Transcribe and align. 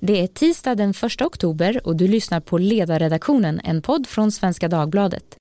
Det 0.00 0.22
är 0.22 0.26
tisdag 0.26 0.74
den 0.74 0.90
1 0.90 1.22
oktober 1.22 1.80
och 1.84 1.96
du 1.96 2.08
lyssnar 2.08 2.40
på 2.40 2.58
Ledarredaktionen, 2.58 3.60
en 3.64 3.82
podd 3.82 4.06
från 4.06 4.32
Svenska 4.32 4.68
Dagbladet. 4.68 5.36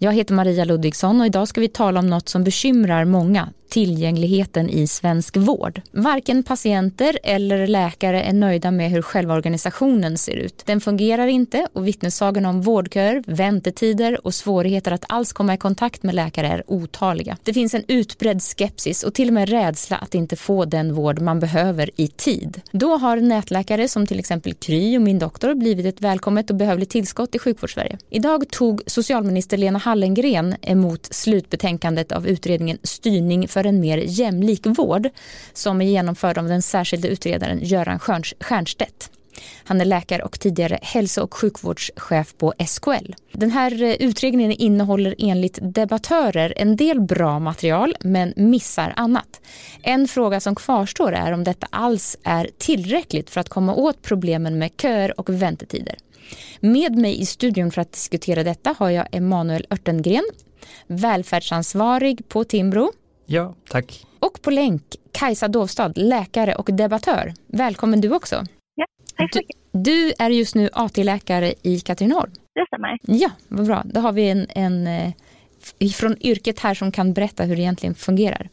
Jag 0.00 0.12
heter 0.12 0.34
Maria 0.34 0.64
Ludvigsson 0.64 1.20
och 1.20 1.26
idag 1.26 1.48
ska 1.48 1.60
vi 1.60 1.68
tala 1.68 2.00
om 2.00 2.06
något 2.06 2.28
som 2.28 2.44
bekymrar 2.44 3.04
många, 3.04 3.48
tillgängligheten 3.74 4.70
i 4.70 4.86
svensk 4.86 5.36
vård. 5.36 5.80
Varken 5.92 6.42
patienter 6.42 7.18
eller 7.22 7.66
läkare 7.66 8.22
är 8.22 8.32
nöjda 8.32 8.70
med 8.70 8.90
hur 8.90 9.02
själva 9.02 9.34
organisationen 9.34 10.18
ser 10.18 10.36
ut. 10.36 10.62
Den 10.66 10.80
fungerar 10.80 11.26
inte 11.26 11.68
och 11.72 11.86
vittnessagan 11.86 12.46
om 12.46 12.62
vårdköer, 12.62 13.22
väntetider 13.26 14.26
och 14.26 14.34
svårigheter 14.34 14.92
att 14.92 15.04
alls 15.08 15.32
komma 15.32 15.54
i 15.54 15.56
kontakt 15.56 16.02
med 16.02 16.14
läkare 16.14 16.46
är 16.46 16.62
otaliga. 16.66 17.36
Det 17.42 17.54
finns 17.54 17.74
en 17.74 17.84
utbredd 17.88 18.42
skepsis 18.42 19.02
och 19.02 19.14
till 19.14 19.28
och 19.28 19.34
med 19.34 19.48
rädsla 19.48 19.96
att 19.96 20.14
inte 20.14 20.36
få 20.36 20.64
den 20.64 20.94
vård 20.94 21.20
man 21.20 21.40
behöver 21.40 21.90
i 21.96 22.08
tid. 22.08 22.60
Då 22.70 22.96
har 22.96 23.16
nätläkare 23.16 23.88
som 23.88 24.06
till 24.06 24.18
exempel 24.18 24.54
Kry 24.54 24.98
och 24.98 25.02
Min 25.02 25.18
doktor 25.18 25.54
blivit 25.54 25.86
ett 25.86 26.00
välkommet 26.00 26.50
och 26.50 26.56
behövligt 26.56 26.90
tillskott 26.90 27.34
i 27.34 27.38
sjukvårdssverige. 27.38 27.98
Idag 28.10 28.48
tog 28.50 28.82
socialminister 28.86 29.56
Lena 29.56 29.78
Hallengren 29.78 30.54
emot 30.62 31.08
slutbetänkandet 31.10 32.12
av 32.12 32.26
utredningen 32.26 32.78
Styrning 32.82 33.48
för 33.48 33.63
en 33.66 33.80
mer 33.80 33.98
jämlik 33.98 34.66
vård 34.66 35.08
som 35.52 35.80
är 35.80 35.86
genomförd 35.86 36.38
av 36.38 36.48
den 36.48 36.62
särskilde 36.62 37.08
utredaren 37.08 37.58
Göran 37.62 38.00
Stiernstedt. 38.00 39.10
Han 39.64 39.80
är 39.80 39.84
läkare 39.84 40.22
och 40.22 40.40
tidigare 40.40 40.78
hälso 40.82 41.22
och 41.22 41.34
sjukvårdschef 41.34 42.34
på 42.38 42.54
SKL. 42.66 43.12
Den 43.32 43.50
här 43.50 43.82
eh, 43.82 43.92
utredningen 43.92 44.52
innehåller 44.52 45.14
enligt 45.18 45.58
debattörer 45.62 46.54
en 46.56 46.76
del 46.76 47.00
bra 47.00 47.38
material 47.38 47.96
men 48.00 48.32
missar 48.36 48.92
annat. 48.96 49.40
En 49.82 50.08
fråga 50.08 50.40
som 50.40 50.54
kvarstår 50.54 51.12
är 51.12 51.32
om 51.32 51.44
detta 51.44 51.66
alls 51.70 52.16
är 52.22 52.50
tillräckligt 52.58 53.30
för 53.30 53.40
att 53.40 53.48
komma 53.48 53.74
åt 53.74 54.02
problemen 54.02 54.58
med 54.58 54.70
köer 54.82 55.20
och 55.20 55.30
väntetider. 55.30 55.94
Med 56.60 56.96
mig 56.98 57.20
i 57.20 57.26
studion 57.26 57.70
för 57.70 57.80
att 57.80 57.92
diskutera 57.92 58.42
detta 58.42 58.74
har 58.78 58.90
jag 58.90 59.06
Emanuel 59.12 59.66
Örtengren, 59.70 60.24
välfärdsansvarig 60.86 62.28
på 62.28 62.44
Timbro. 62.44 62.92
Ja, 63.26 63.54
tack. 63.68 64.06
Och 64.18 64.42
på 64.42 64.50
länk 64.50 64.82
Kajsa 65.12 65.48
Dovstad, 65.48 65.92
läkare 65.96 66.54
och 66.54 66.68
debattör. 66.72 67.34
Välkommen 67.46 68.00
du 68.00 68.14
också. 68.14 68.44
Ja, 68.74 68.86
tack 69.16 69.32
så 69.32 69.38
mycket. 69.38 69.56
Du, 69.72 69.80
du 69.80 70.12
är 70.18 70.30
just 70.30 70.54
nu 70.54 70.70
AT-läkare 70.72 71.54
i 71.62 71.80
Katrineholm. 71.80 72.32
Det 72.54 72.66
stämmer. 72.66 72.98
Ja, 73.02 73.30
vad 73.48 73.66
bra. 73.66 73.82
Då 73.84 74.00
har 74.00 74.12
vi 74.12 74.28
en, 74.28 74.46
en 74.50 74.86
eh, 74.86 75.12
från 75.94 76.16
yrket 76.20 76.58
här 76.58 76.74
som 76.74 76.92
kan 76.92 77.12
berätta 77.12 77.44
hur 77.44 77.56
det 77.56 77.62
egentligen 77.62 77.94
fungerar. 77.94 78.48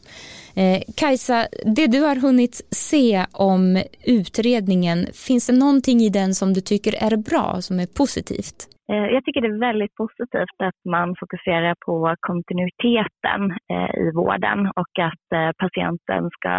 Eh, 0.54 0.82
Kajsa, 0.94 1.46
det 1.64 1.86
du 1.86 2.00
har 2.00 2.16
hunnit 2.16 2.60
se 2.70 3.26
om 3.32 3.82
utredningen, 4.02 5.08
finns 5.12 5.46
det 5.46 5.52
någonting 5.52 6.00
i 6.00 6.08
den 6.08 6.34
som 6.34 6.52
du 6.52 6.60
tycker 6.60 6.92
är 6.92 7.16
bra, 7.16 7.62
som 7.62 7.80
är 7.80 7.86
positivt? 7.86 8.68
Eh, 8.92 9.06
jag 9.14 9.24
tycker 9.24 9.40
det 9.40 9.54
är 9.56 9.68
väldigt 9.70 9.94
positivt 9.94 10.58
att 10.68 10.80
man 10.96 11.08
fokuserar 11.20 11.74
på 11.86 12.14
kontinuiteten 12.20 13.40
eh, 13.72 13.92
i 14.04 14.06
vården 14.14 14.58
och 14.80 14.94
att 15.08 15.26
eh, 15.38 15.50
patienten 15.64 16.22
ska 16.36 16.54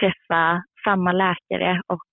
träffa 0.00 0.62
samma 0.84 1.12
läkare 1.12 1.80
och 1.86 2.04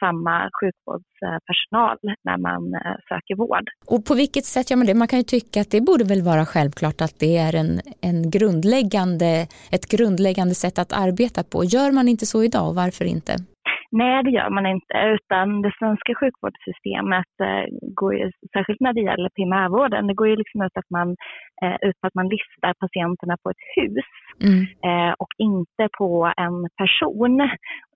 samma 0.00 0.50
sjukvårdspersonal 0.60 1.96
när 2.24 2.38
man 2.38 2.62
söker 3.08 3.36
vård. 3.36 3.66
Och 3.86 4.04
på 4.04 4.14
vilket 4.14 4.44
sätt 4.44 4.70
gör 4.70 4.76
man 4.76 4.86
det? 4.86 4.94
Man 4.94 5.08
kan 5.08 5.18
ju 5.18 5.22
tycka 5.22 5.60
att 5.60 5.70
det 5.70 5.80
borde 5.80 6.04
väl 6.04 6.22
vara 6.22 6.44
självklart 6.46 7.00
att 7.00 7.16
det 7.20 7.36
är 7.36 7.54
en, 7.54 7.80
en 8.02 8.30
grundläggande, 8.30 9.46
ett 9.72 9.86
grundläggande 9.94 10.54
sätt 10.54 10.78
att 10.78 10.92
arbeta 10.92 11.42
på. 11.52 11.64
Gör 11.64 11.92
man 11.92 12.08
inte 12.08 12.26
så 12.26 12.44
idag 12.44 12.68
och 12.68 12.74
varför 12.74 13.04
inte? 13.04 13.32
Nej, 13.92 14.22
det 14.24 14.30
gör 14.30 14.50
man 14.50 14.66
inte, 14.66 14.94
utan 15.16 15.62
det 15.62 15.72
svenska 15.78 16.14
sjukvårdssystemet 16.14 17.32
eh, 17.42 17.64
går 18.00 18.14
ju, 18.14 18.30
särskilt 18.52 18.80
när 18.80 18.92
det 18.92 19.00
gäller 19.00 19.28
primärvården, 19.28 20.06
det 20.06 20.14
går 20.14 20.28
ju 20.28 20.36
liksom 20.36 20.62
ut, 20.62 20.76
att 20.76 20.90
man, 20.90 21.08
eh, 21.62 21.76
ut 21.88 22.00
på 22.00 22.06
att 22.06 22.14
man 22.14 22.28
listar 22.28 22.74
patienterna 22.80 23.36
på 23.42 23.50
ett 23.50 23.64
hus 23.76 24.04
mm. 24.46 24.62
eh, 24.88 25.12
och 25.22 25.32
inte 25.38 25.84
på 25.98 26.32
en 26.36 26.56
person. 26.80 27.36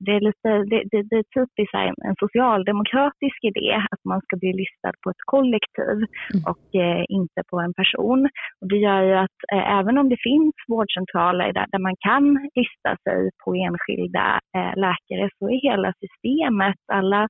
Det 0.04 0.12
är, 0.18 0.20
lite, 0.28 0.50
det, 0.70 0.80
det, 0.90 1.02
det 1.10 1.16
är 1.22 1.28
typiskt 1.38 1.74
en, 1.74 1.96
en, 2.08 2.16
socialdemokratisk 2.24 3.38
idé 3.50 3.70
att 3.92 4.04
man 4.04 4.20
ska 4.20 4.36
bli 4.36 4.52
listad 4.62 4.94
på 5.02 5.10
ett 5.10 5.24
kollektiv 5.34 5.98
mm. 6.32 6.42
och 6.50 6.66
eh, 6.84 7.04
inte 7.18 7.40
på 7.50 7.56
en 7.60 7.74
person. 7.74 8.20
Och 8.60 8.68
det 8.68 8.80
gör 8.86 9.02
ju 9.02 9.14
att 9.26 9.38
eh, 9.52 9.64
även 9.78 9.98
om 9.98 10.08
det 10.08 10.20
finns 10.30 10.54
vårdcentraler 10.68 11.52
där, 11.52 11.66
där 11.72 11.82
man 11.88 11.96
kan 12.08 12.24
lista 12.58 12.90
sig 13.04 13.20
på 13.44 13.48
enskilda 13.66 14.26
eh, 14.56 14.72
läkare 14.84 15.24
så 15.38 15.44
är 15.50 15.60
hela 15.68 15.82
hela 15.82 15.92
systemet, 16.02 16.80
alla 16.92 17.22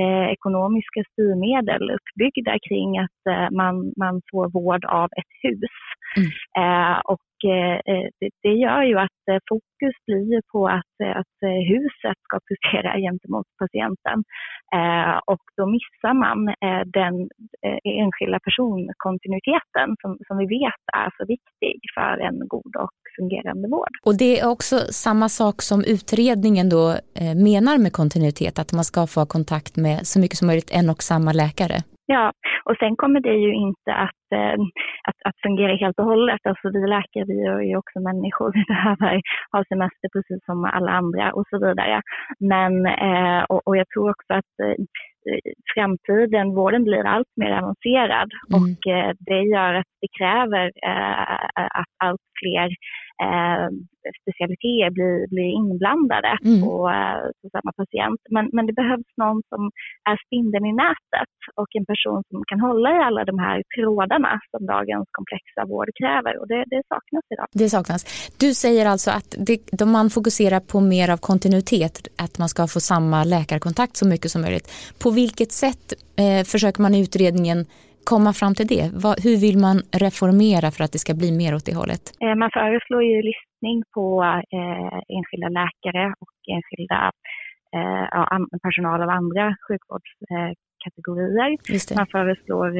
eh, 0.00 0.32
ekonomiska 0.32 1.00
styrmedel 1.12 1.90
uppbyggda 1.96 2.54
kring 2.68 2.98
att 2.98 3.20
eh, 3.30 3.48
man, 3.50 3.92
man 3.96 4.20
får 4.30 4.46
vård 4.58 4.84
av 4.84 5.08
ett 5.20 5.32
hus. 5.42 5.76
Mm. 6.16 6.30
Eh, 6.60 6.98
och 7.14 7.30
eh, 7.50 7.76
eh, 7.90 8.06
det, 8.20 8.30
det, 8.42 8.54
gör 8.64 8.82
ju 8.82 8.98
att 8.98 9.22
eh, 9.30 9.40
fokus 9.48 9.96
blir 10.06 10.40
på 10.52 10.68
att, 10.68 10.96
att 11.20 11.36
huset 11.74 12.18
ska 12.26 12.36
prestera 12.48 12.90
gentemot 13.06 13.46
patienten. 13.62 14.18
och 15.32 15.44
då 15.56 15.64
missar 15.76 16.14
man 16.24 16.38
den 17.00 17.14
enskilda 18.02 18.38
personkontinuiteten 18.46 19.88
som, 20.00 20.10
som 20.26 20.38
vi 20.38 20.46
vet 20.46 20.82
är 21.02 21.08
så 21.18 21.24
viktig 21.34 21.76
för 21.94 22.12
en 22.26 22.38
god 22.48 22.72
och 22.84 22.98
fungerande 23.18 23.68
vård. 23.68 23.94
Och 24.06 24.18
det 24.18 24.40
är 24.40 24.48
också 24.48 24.76
samma 24.78 25.28
sak 25.28 25.62
som 25.62 25.84
utredningen 25.84 26.68
då 26.68 26.96
menar 27.48 27.78
med 27.78 27.92
kontinuitet, 27.92 28.58
att 28.58 28.72
man 28.72 28.84
ska 28.84 29.06
få 29.06 29.26
kontakt 29.26 29.76
med 29.76 30.06
så 30.06 30.20
mycket 30.20 30.38
som 30.38 30.46
möjligt 30.46 30.70
en 30.74 30.90
och 30.90 31.02
samma 31.02 31.32
läkare. 31.32 31.76
Ja, 32.06 32.32
och 32.64 32.76
sen 32.78 32.96
kommer 32.96 33.20
det 33.20 33.34
ju 33.34 33.54
inte 33.54 33.94
att, 33.94 34.24
eh, 34.34 34.58
att, 35.08 35.18
att 35.28 35.38
fungera 35.42 35.76
helt 35.76 35.98
och 35.98 36.04
hållet. 36.04 36.40
Alltså 36.44 36.68
vi 36.70 36.86
läkare, 36.86 37.24
vi 37.24 37.46
är 37.46 37.60
ju 37.60 37.76
också 37.76 38.00
människor, 38.00 38.52
vi 38.54 38.64
behöver 38.74 39.20
ha 39.52 39.64
semester 39.64 40.08
precis 40.12 40.44
som 40.44 40.64
alla 40.64 40.92
andra 40.92 41.32
och 41.32 41.44
så 41.50 41.58
vidare. 41.58 42.02
Men, 42.40 42.86
eh, 42.86 43.42
och, 43.42 43.60
och 43.66 43.76
jag 43.76 43.88
tror 43.88 44.10
också 44.10 44.32
att 44.34 44.54
eh, 44.64 44.76
framtiden, 45.74 46.54
vården 46.54 46.84
blir 46.84 47.04
allt 47.06 47.32
mer 47.36 47.52
avancerad 47.52 48.30
mm. 48.32 48.54
och 48.56 48.78
det 49.18 49.42
gör 49.54 49.74
att 49.74 49.92
det 50.00 50.08
kräver 50.18 50.66
att 51.80 51.92
allt 52.04 52.26
fler 52.40 52.68
eh, 53.22 53.68
specialiteter 54.22 54.90
blir, 54.96 55.16
blir 55.32 55.50
inblandade 55.60 56.32
mm. 56.44 56.60
på, 56.64 56.74
eh, 56.96 57.22
på, 57.40 57.46
samma 57.54 57.72
patient. 57.80 58.20
Men, 58.34 58.44
men 58.54 58.64
det 58.68 58.74
behövs 58.82 59.10
någon 59.22 59.40
som 59.50 59.60
är 60.10 60.16
spindeln 60.26 60.64
i 60.70 60.74
nätet 60.84 61.32
och 61.60 61.70
en 61.78 61.86
person 61.92 62.20
som 62.30 62.38
kan 62.50 62.60
hålla 62.60 62.88
i 62.96 63.00
alla 63.08 63.24
de 63.30 63.38
här 63.46 63.58
trådarna 63.76 64.32
som 64.50 64.60
dagens 64.74 65.08
komplexa 65.18 65.60
vård 65.70 65.90
kräver 66.00 66.32
och 66.40 66.48
det, 66.52 66.60
det 66.72 66.82
saknas 66.92 67.24
idag. 67.34 67.46
Det 67.62 67.68
saknas. 67.76 68.02
Du 68.44 68.48
säger 68.54 68.84
alltså 68.92 69.10
att 69.10 69.30
det, 69.48 69.84
man 69.96 70.10
fokuserar 70.10 70.60
på 70.60 70.80
mer 70.80 71.08
av 71.14 71.18
kontinuitet, 71.30 71.94
att 72.24 72.38
man 72.38 72.48
ska 72.48 72.66
få 72.66 72.80
samma 72.80 73.24
läkarkontakt 73.24 73.96
så 73.96 74.06
mycket 74.12 74.30
som 74.30 74.40
möjligt. 74.42 74.66
På 75.02 75.10
vilket 75.10 75.52
sätt 75.52 75.84
eh, 76.22 76.44
försöker 76.52 76.82
man 76.82 76.94
i 76.94 77.00
utredningen 77.02 77.66
komma 78.04 78.32
fram 78.32 78.54
till 78.54 78.66
det? 78.66 78.84
hur 79.24 79.36
vill 79.46 79.58
man 79.66 79.76
reformera 80.04 80.70
för 80.74 80.84
att 80.84 80.92
det 80.92 81.02
ska 81.04 81.14
bli 81.14 81.30
mer 81.40 81.54
åt 81.54 81.66
det 81.66 81.76
hållet? 81.82 82.04
Eh, 82.24 82.34
man 82.42 82.50
föreslår 82.58 83.02
ju 83.10 83.16
listning 83.30 83.78
på 83.94 84.04
eh, 84.58 84.98
enskilda 85.16 85.48
läkare 85.60 86.04
och 86.22 86.34
enskilda 86.54 87.00
eh, 87.76 88.04
personal 88.66 88.98
av 89.02 89.10
andra 89.20 89.44
sjukvårdskategorier. 89.66 91.48
Man 92.00 92.12
föreslår 92.16 92.70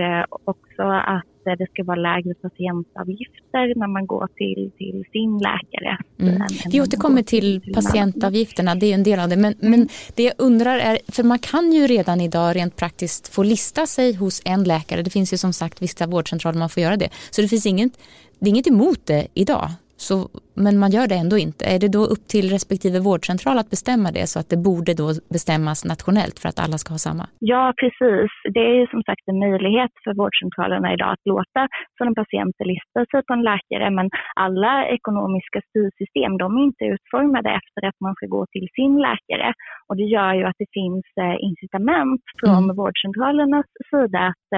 också 0.52 0.82
att 1.14 1.31
det 1.44 1.66
ska 1.72 1.84
vara 1.84 2.00
lägre 2.00 2.34
patientavgifter 2.34 3.78
när 3.78 3.86
man 3.86 4.06
går 4.06 4.28
till, 4.36 4.70
till 4.78 5.04
sin 5.12 5.38
läkare. 5.38 5.98
Mm. 6.20 6.42
Vi 6.70 6.80
återkommer 6.80 7.22
till, 7.22 7.60
till 7.60 7.74
patientavgifterna, 7.74 8.74
det 8.74 8.86
är 8.86 8.94
en 8.94 9.02
del 9.02 9.20
av 9.20 9.28
det. 9.28 9.36
Men, 9.36 9.52
mm. 9.52 9.70
men 9.70 9.88
det 10.14 10.22
jag 10.22 10.34
undrar 10.38 10.78
är, 10.78 10.98
för 11.08 11.22
man 11.22 11.38
kan 11.38 11.72
ju 11.72 11.86
redan 11.86 12.20
idag 12.20 12.56
rent 12.56 12.76
praktiskt 12.76 13.34
få 13.34 13.42
lista 13.42 13.86
sig 13.86 14.14
hos 14.14 14.42
en 14.44 14.64
läkare. 14.64 15.02
Det 15.02 15.10
finns 15.10 15.32
ju 15.32 15.36
som 15.36 15.52
sagt 15.52 15.82
vissa 15.82 16.06
vårdcentraler 16.06 16.58
man 16.58 16.68
får 16.68 16.82
göra 16.82 16.96
det. 16.96 17.08
Så 17.30 17.42
det 17.42 17.48
finns 17.48 17.66
inget, 17.66 17.92
det 18.38 18.46
är 18.46 18.50
inget 18.50 18.66
emot 18.66 19.06
det 19.06 19.26
idag 19.34 19.70
Så, 20.08 20.16
men 20.64 20.74
man 20.82 20.90
gör 20.96 21.06
det 21.12 21.18
ändå 21.24 21.36
inte. 21.46 21.62
Är 21.74 21.78
det 21.82 21.92
då 21.98 22.02
upp 22.14 22.24
till 22.32 22.46
respektive 22.56 22.98
vårdcentral 23.08 23.56
att 23.58 23.70
bestämma 23.74 24.08
det 24.18 24.26
så 24.32 24.36
att 24.40 24.50
det 24.52 24.60
borde 24.68 24.92
då 25.02 25.08
bestämmas 25.36 25.78
nationellt 25.92 26.36
för 26.40 26.48
att 26.48 26.62
alla 26.64 26.76
ska 26.78 26.88
ha 26.96 27.02
samma? 27.08 27.24
Ja, 27.52 27.64
precis. 27.80 28.30
Det 28.54 28.64
är 28.70 28.74
ju 28.80 28.86
som 28.94 29.02
sagt 29.08 29.24
en 29.30 29.40
möjlighet 29.46 29.94
för 30.04 30.12
vårdcentralerna 30.20 30.88
idag 30.94 31.10
att 31.12 31.26
låta 31.34 31.60
sådana 31.96 32.14
patienter 32.22 32.64
lista 32.72 33.00
sig 33.10 33.20
på 33.26 33.32
en 33.36 33.46
läkare 33.50 33.86
men 33.98 34.06
alla 34.44 34.72
ekonomiska 34.96 35.58
styrsystem 35.68 36.32
de 36.42 36.46
är 36.58 36.64
inte 36.70 36.84
utformade 36.94 37.50
efter 37.60 37.80
att 37.88 37.98
man 38.04 38.14
ska 38.14 38.26
gå 38.36 38.42
till 38.54 38.66
sin 38.76 38.94
läkare 39.06 39.48
och 39.88 39.96
det 40.00 40.08
gör 40.16 40.32
ju 40.38 40.44
att 40.50 40.60
det 40.62 40.70
finns 40.80 41.06
eh, 41.24 41.36
incitament 41.48 42.24
från 42.40 42.62
mm. 42.64 42.76
vårdcentralernas 42.80 43.70
sida 43.90 44.22
att, 44.30 44.48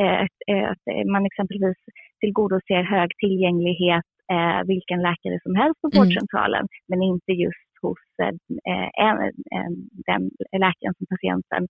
eh, 0.00 0.64
att 0.72 0.84
man 1.12 1.22
exempelvis 1.30 1.80
tillgodoser 2.20 2.82
hög 2.94 3.10
tillgänglighet 3.22 4.08
eh, 4.34 4.60
vilken 4.72 5.00
läkare 5.08 5.38
som 5.42 5.54
helst 5.54 5.80
på 5.80 5.88
mm. 5.88 5.96
vårdcentralen, 5.96 6.64
men 6.88 7.02
inte 7.02 7.32
just 7.32 7.68
hos 7.82 8.02
eh, 8.22 8.88
en, 9.06 9.16
en, 9.58 9.72
den 10.08 10.22
läkaren 10.64 10.94
som 10.98 11.06
patienten 11.14 11.62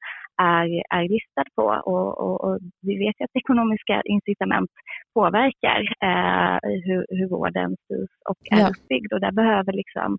är, 0.43 0.67
är 0.99 1.05
listad 1.15 1.49
på. 1.57 1.67
Och, 1.93 2.09
och, 2.25 2.37
och 2.45 2.59
vi 2.89 2.95
vet 3.05 3.17
ju 3.19 3.25
att 3.25 3.41
ekonomiska 3.43 3.97
incitament 4.15 4.71
påverkar 5.19 5.81
eh, 6.09 6.59
hur, 6.87 7.03
hur 7.17 7.29
vården 7.37 7.71
styrs 7.85 8.15
och 8.31 8.41
är 8.57 8.61
ja. 8.61 8.69
uppbyggd. 8.71 9.13
Och 9.13 9.21
där 9.21 9.35
behöver 9.43 9.73
liksom, 9.83 10.11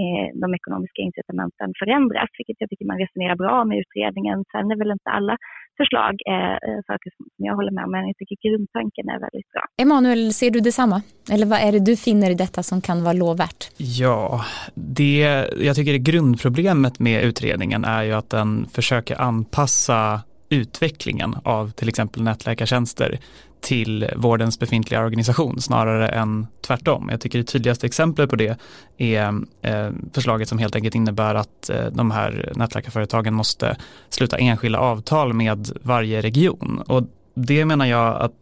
eh, 0.00 0.26
de 0.42 0.48
ekonomiska 0.58 1.00
incitamenten 1.02 1.68
förändras, 1.80 2.30
vilket 2.38 2.60
jag 2.60 2.70
tycker 2.70 2.90
man 2.92 3.02
resonerar 3.04 3.36
bra 3.36 3.52
om 3.62 3.72
i 3.72 3.80
utredningen. 3.82 4.38
Sen 4.52 4.70
är 4.70 4.76
väl 4.76 4.96
inte 4.96 5.10
alla 5.18 5.36
förslag 5.82 6.14
eh, 6.34 6.56
saker 6.86 7.10
som 7.16 7.26
jag 7.36 7.54
håller 7.58 7.72
med 7.76 7.84
om, 7.84 7.90
men 7.90 8.06
jag 8.06 8.16
tycker 8.16 8.36
grundtanken 8.48 9.04
är 9.08 9.18
väldigt 9.26 9.48
bra. 9.52 9.62
Emanuel, 9.82 10.32
ser 10.32 10.50
du 10.50 10.60
detsamma? 10.60 11.02
Eller 11.32 11.46
vad 11.46 11.58
är 11.66 11.72
det 11.72 11.78
du 11.90 11.96
finner 11.96 12.30
i 12.30 12.34
detta 12.34 12.62
som 12.62 12.80
kan 12.80 13.02
vara 13.02 13.12
lovvärt? 13.12 13.62
Ja, 13.76 14.44
det 14.74 15.20
jag 15.60 15.76
tycker 15.76 15.94
är 15.94 15.98
grundproblemet 15.98 16.98
med 16.98 17.24
utredningen 17.24 17.84
är 17.84 18.02
ju 18.02 18.12
att 18.12 18.30
den 18.30 18.66
försöker 18.66 19.20
anpassa 19.20 20.20
utvecklingen 20.50 21.34
av 21.44 21.70
till 21.70 21.88
exempel 21.88 22.22
nätläkartjänster 22.22 23.18
till 23.60 24.10
vårdens 24.16 24.58
befintliga 24.58 25.00
organisation 25.00 25.60
snarare 25.60 26.08
än 26.08 26.46
tvärtom. 26.60 27.08
Jag 27.10 27.20
tycker 27.20 27.38
det 27.38 27.44
tydligaste 27.44 27.86
exemplet 27.86 28.30
på 28.30 28.36
det 28.36 28.60
är 28.96 29.34
eh, 29.62 29.90
förslaget 30.12 30.48
som 30.48 30.58
helt 30.58 30.76
enkelt 30.76 30.94
innebär 30.94 31.34
att 31.34 31.70
eh, 31.70 31.86
de 31.92 32.10
här 32.10 32.52
nätläkarföretagen 32.56 33.34
måste 33.34 33.76
sluta 34.08 34.38
enskilda 34.38 34.78
avtal 34.78 35.32
med 35.32 35.70
varje 35.82 36.22
region 36.22 36.82
och 36.86 37.02
det 37.34 37.64
menar 37.64 37.86
jag 37.86 38.20
att 38.20 38.32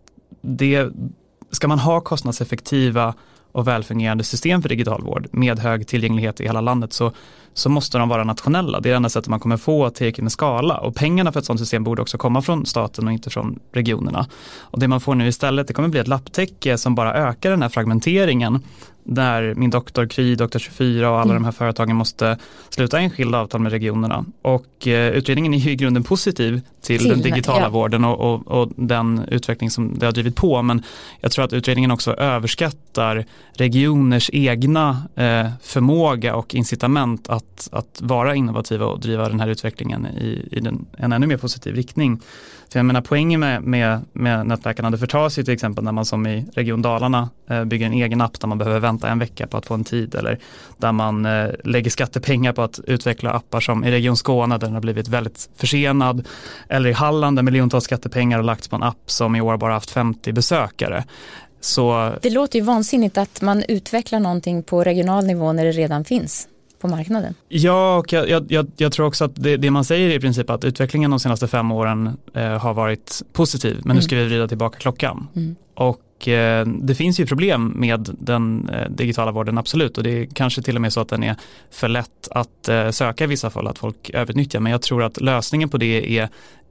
det 0.40 0.88
ska 1.50 1.68
man 1.68 1.78
ha 1.78 2.00
kostnadseffektiva 2.00 3.14
och 3.52 3.68
välfungerande 3.68 4.24
system 4.24 4.62
för 4.62 4.68
digital 4.68 5.02
vård 5.02 5.28
med 5.30 5.58
hög 5.58 5.86
tillgänglighet 5.86 6.40
i 6.40 6.44
hela 6.44 6.60
landet 6.60 6.92
så, 6.92 7.12
så 7.56 7.68
måste 7.68 7.98
de 7.98 8.08
vara 8.08 8.24
nationella. 8.24 8.80
Det 8.80 8.88
är 8.88 8.90
det 8.90 8.96
enda 8.96 9.08
sättet 9.08 9.28
man 9.28 9.40
kommer 9.40 9.56
få 9.56 9.90
tillräckligt 9.90 10.22
med 10.22 10.32
skala 10.32 10.78
och 10.78 10.94
pengarna 10.94 11.32
för 11.32 11.40
ett 11.40 11.46
sådant 11.46 11.60
system 11.60 11.84
borde 11.84 12.02
också 12.02 12.18
komma 12.18 12.42
från 12.42 12.66
staten 12.66 13.06
och 13.06 13.12
inte 13.12 13.30
från 13.30 13.58
regionerna. 13.72 14.26
Och 14.58 14.80
det 14.80 14.88
man 14.88 15.00
får 15.00 15.14
nu 15.14 15.28
istället 15.28 15.68
det 15.68 15.74
kommer 15.74 15.88
bli 15.88 16.00
ett 16.00 16.08
lapptäcke 16.08 16.78
som 16.78 16.94
bara 16.94 17.14
ökar 17.14 17.50
den 17.50 17.62
här 17.62 17.68
fragmenteringen 17.68 18.62
där 19.06 19.54
min 19.54 19.70
doktor 19.70 20.06
Kry, 20.06 20.34
Doktor 20.34 20.58
24 20.58 21.10
och 21.10 21.16
alla 21.16 21.30
mm. 21.30 21.34
de 21.34 21.44
här 21.44 21.52
företagen 21.52 21.96
måste 21.96 22.38
sluta 22.70 23.00
enskilda 23.00 23.38
avtal 23.38 23.60
med 23.60 23.72
regionerna. 23.72 24.24
Och 24.42 24.86
eh, 24.86 25.10
utredningen 25.10 25.54
är 25.54 25.58
ju 25.58 25.70
i 25.70 25.76
grunden 25.76 26.02
positiv 26.02 26.60
till, 26.82 26.98
till 26.98 27.08
den 27.08 27.22
digitala 27.22 27.62
ja. 27.62 27.68
vården 27.68 28.04
och, 28.04 28.20
och, 28.20 28.48
och, 28.48 28.68
den 28.76 29.24
utveckling 29.28 29.70
som 29.70 29.98
det 29.98 30.06
har 30.06 30.12
drivit 30.12 30.36
på. 30.36 30.62
Men 30.62 30.82
jag 31.20 31.32
tror 31.32 31.44
att 31.44 31.52
utredningen 31.52 31.90
också 31.90 32.14
överskattar 32.14 33.24
regioners 33.52 34.30
egna 34.32 35.02
eh, 35.16 35.48
förmåga 35.62 36.34
och 36.34 36.54
incitament 36.54 37.28
att, 37.28 37.68
att 37.72 38.00
vara 38.02 38.34
innovativa 38.34 38.86
och 38.86 39.00
driva 39.00 39.28
den 39.28 39.40
här 39.40 39.48
utvecklingen 39.48 40.06
i, 40.06 40.48
i 40.50 40.60
den, 40.60 40.86
en 40.98 41.12
ännu 41.12 41.26
mer 41.26 41.36
positiv 41.36 41.74
riktning. 41.74 42.20
Så 42.68 42.78
jag 42.78 42.86
menar 42.86 43.00
poängen 43.00 43.40
med, 43.40 43.62
med, 43.62 44.00
med 44.12 44.46
nätläkarna 44.46 44.90
det 44.90 44.98
förtas 44.98 45.38
ju 45.38 45.42
till 45.42 45.54
exempel 45.54 45.84
när 45.84 45.92
man 45.92 46.04
som 46.04 46.26
i 46.26 46.46
Region 46.54 46.82
Dalarna 46.82 47.30
eh, 47.50 47.64
bygger 47.64 47.86
en 47.86 47.92
egen 47.92 48.20
app 48.20 48.40
där 48.40 48.48
man 48.48 48.58
behöver 48.58 48.80
vänta 48.80 49.08
en 49.08 49.18
vecka 49.18 49.46
på 49.46 49.56
att 49.56 49.66
få 49.66 49.74
en 49.74 49.84
tid 49.84 50.14
eller 50.14 50.38
där 50.76 50.92
man 50.92 51.26
eh, 51.26 51.48
lägger 51.64 51.90
skattepengar 51.90 52.52
på 52.52 52.62
att 52.62 52.80
utveckla 52.86 53.30
appar 53.30 53.60
som 53.60 53.84
i 53.84 53.90
Region 53.90 54.16
Skåne 54.16 54.58
där 54.58 54.66
den 54.66 54.74
har 54.74 54.80
blivit 54.80 55.08
väldigt 55.08 55.48
försenad 55.56 56.28
eller 56.68 56.90
i 56.90 56.92
Halland 56.92 57.38
där 57.38 57.42
miljontals 57.42 57.84
skattepengar 57.84 58.38
har 58.38 58.44
lagts 58.44 58.68
på 58.68 58.76
en 58.76 58.82
app 58.82 59.10
som 59.10 59.36
i 59.36 59.40
år 59.40 59.56
bara 59.56 59.72
haft 59.72 59.90
50 59.90 60.32
besökare. 60.32 61.04
Så... 61.60 62.12
Det 62.22 62.30
låter 62.30 62.58
ju 62.58 62.64
vansinnigt 62.64 63.18
att 63.18 63.42
man 63.42 63.64
utvecklar 63.68 64.20
någonting 64.20 64.62
på 64.62 64.84
regional 64.84 65.26
nivå 65.26 65.52
när 65.52 65.64
det 65.64 65.72
redan 65.72 66.04
finns 66.04 66.48
på 66.78 66.88
marknaden. 66.88 67.34
Ja, 67.48 67.96
och 67.96 68.12
jag, 68.12 68.52
jag, 68.52 68.66
jag 68.76 68.92
tror 68.92 69.06
också 69.06 69.24
att 69.24 69.34
det, 69.34 69.56
det, 69.56 69.70
man 69.70 69.84
säger 69.84 70.10
är 70.10 70.14
i 70.14 70.20
princip 70.20 70.50
att 70.50 70.64
utvecklingen 70.64 71.10
de 71.10 71.20
senaste 71.20 71.48
fem 71.48 71.72
åren 71.72 72.10
eh, 72.34 72.58
har 72.58 72.74
varit 72.74 73.22
positiv, 73.32 73.74
men 73.76 73.84
mm. 73.84 73.96
nu 73.96 74.02
ska 74.02 74.16
vi 74.16 74.24
vrida 74.24 74.48
tillbaka 74.48 74.78
klockan. 74.78 75.28
Mm. 75.36 75.56
Och 75.74 76.28
eh, 76.28 76.66
det 76.66 76.94
finns 76.94 77.20
ju 77.20 77.26
problem 77.26 77.72
med 77.76 78.16
den 78.20 78.68
eh, 78.68 78.90
digitala 78.90 79.30
vården, 79.32 79.58
absolut, 79.58 79.98
och 79.98 80.04
det 80.04 80.10
är 80.10 80.26
kanske 80.26 80.62
till 80.62 80.76
och 80.76 80.82
med 80.82 80.92
så 80.92 81.00
att 81.00 81.08
den 81.08 81.22
är 81.22 81.36
för 81.70 81.88
lätt 81.88 82.28
att 82.30 82.68
eh, 82.68 82.90
söka 82.90 83.24
i 83.24 83.26
vissa 83.26 83.50
fall, 83.50 83.66
att 83.66 83.78
folk 83.78 84.10
överutnyttjar, 84.10 84.60
men 84.60 84.72
jag 84.72 84.82
tror 84.82 85.02
att 85.02 85.20
lösningen 85.20 85.68
på 85.68 85.78
det 85.78 86.18
är 86.18 86.28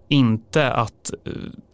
inte 0.07 0.71
att 0.71 1.13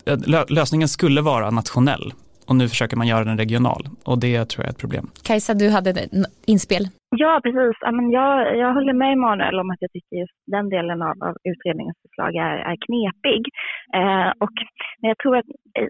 eh, 0.05 0.45
lösningen 0.49 0.87
skulle 0.87 1.21
vara 1.21 1.51
nationell 1.51 2.13
och 2.45 2.55
nu 2.55 2.69
försöker 2.69 2.97
man 2.97 3.07
göra 3.07 3.23
den 3.23 3.37
regional 3.37 3.89
och 4.03 4.19
det 4.19 4.45
tror 4.45 4.63
jag 4.63 4.67
är 4.67 4.71
ett 4.71 4.77
problem. 4.77 5.09
Kajsa, 5.23 5.53
du 5.53 5.69
hade 5.69 5.89
ett 5.89 6.11
inspel. 6.45 6.89
Ja, 7.17 7.39
precis. 7.43 7.77
jag, 8.11 8.57
jag 8.57 8.73
håller 8.73 8.93
med 8.93 9.13
Emanuel 9.13 9.59
om 9.59 9.69
att 9.69 9.81
jag 9.85 9.91
tycker 9.91 10.15
just 10.15 10.37
den 10.55 10.69
delen 10.69 11.01
av, 11.01 11.15
av 11.27 11.35
utredningens 11.51 11.99
förslag 12.03 12.35
är, 12.35 12.57
är 12.71 12.77
knepig. 12.85 13.41
Eh, 13.99 14.29
och, 14.43 14.55
jag 15.09 15.17
tror 15.17 15.37
att 15.37 15.49
i, 15.81 15.83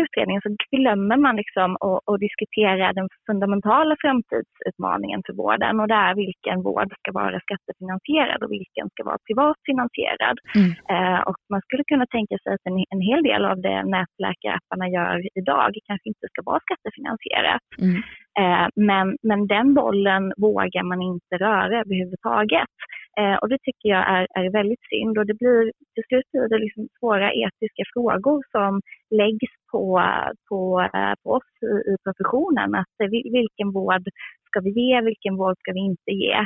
utredningen 0.00 0.42
så 0.44 0.50
glömmer 0.76 1.16
man 1.16 1.36
liksom 1.36 1.70
att, 1.86 2.00
att, 2.10 2.20
diskutera 2.26 2.92
den 2.92 3.08
fundamentala 3.26 3.94
framtidsutmaningen 4.04 5.20
för 5.26 5.34
vården 5.42 5.80
och 5.80 5.88
det 5.88 6.00
är 6.08 6.14
vilken 6.14 6.62
vård 6.62 6.90
ska 7.00 7.10
vara 7.22 7.40
skattefinansierad 7.46 8.42
och 8.42 8.52
vilken 8.58 8.86
ska 8.92 9.00
vara 9.10 9.20
privatfinansierad. 9.26 10.36
Mm. 10.58 10.70
Eh, 10.92 11.20
och 11.28 11.38
man 11.52 11.62
skulle 11.66 11.84
kunna 11.92 12.06
tänka 12.16 12.36
sig 12.42 12.50
att 12.54 12.66
en, 12.70 12.78
en 12.94 13.02
hel 13.10 13.22
del 13.30 13.42
av 13.52 13.56
det 13.66 13.78
nätläkarapparna 13.94 14.86
gör 14.96 15.16
idag 15.40 15.70
kanske 15.88 16.08
inte 16.12 16.26
ska 16.32 16.40
vara 16.50 16.60
skattefinansierat. 16.66 17.64
Mm. 17.86 17.98
Eh, 18.40 18.68
men, 18.88 19.06
men 19.28 19.40
den 19.46 19.74
bollen 19.74 20.32
vågar 20.36 20.67
man 20.82 21.02
inte 21.02 21.34
röra 21.36 21.80
överhuvudtaget. 21.80 22.72
Eh, 23.18 23.36
och 23.40 23.48
det 23.48 23.58
tycker 23.62 23.88
jag 23.88 24.04
är, 24.16 24.26
är 24.38 24.50
väldigt 24.50 24.84
synd 24.90 25.18
och 25.18 25.26
det 25.26 25.38
blir 25.42 25.72
till 25.94 26.04
slut 26.08 26.30
blir 26.32 26.48
det 26.48 26.58
liksom 26.58 26.88
svåra 26.98 27.32
etiska 27.32 27.82
frågor 27.94 28.38
som 28.54 28.80
läggs 29.20 29.52
på, 29.72 30.02
på, 30.48 30.60
eh, 30.94 31.14
på 31.22 31.28
oss 31.38 31.50
i, 31.62 31.74
i 31.90 31.94
professionen. 32.04 32.74
Att 32.74 32.94
eh, 33.02 33.08
vilken 33.40 33.72
vård 33.72 34.04
ska 34.48 34.60
vi 34.60 34.70
ge, 34.70 35.00
vilken 35.00 35.36
vård 35.36 35.56
ska 35.58 35.72
vi 35.72 35.80
inte 35.80 36.10
ge? 36.10 36.36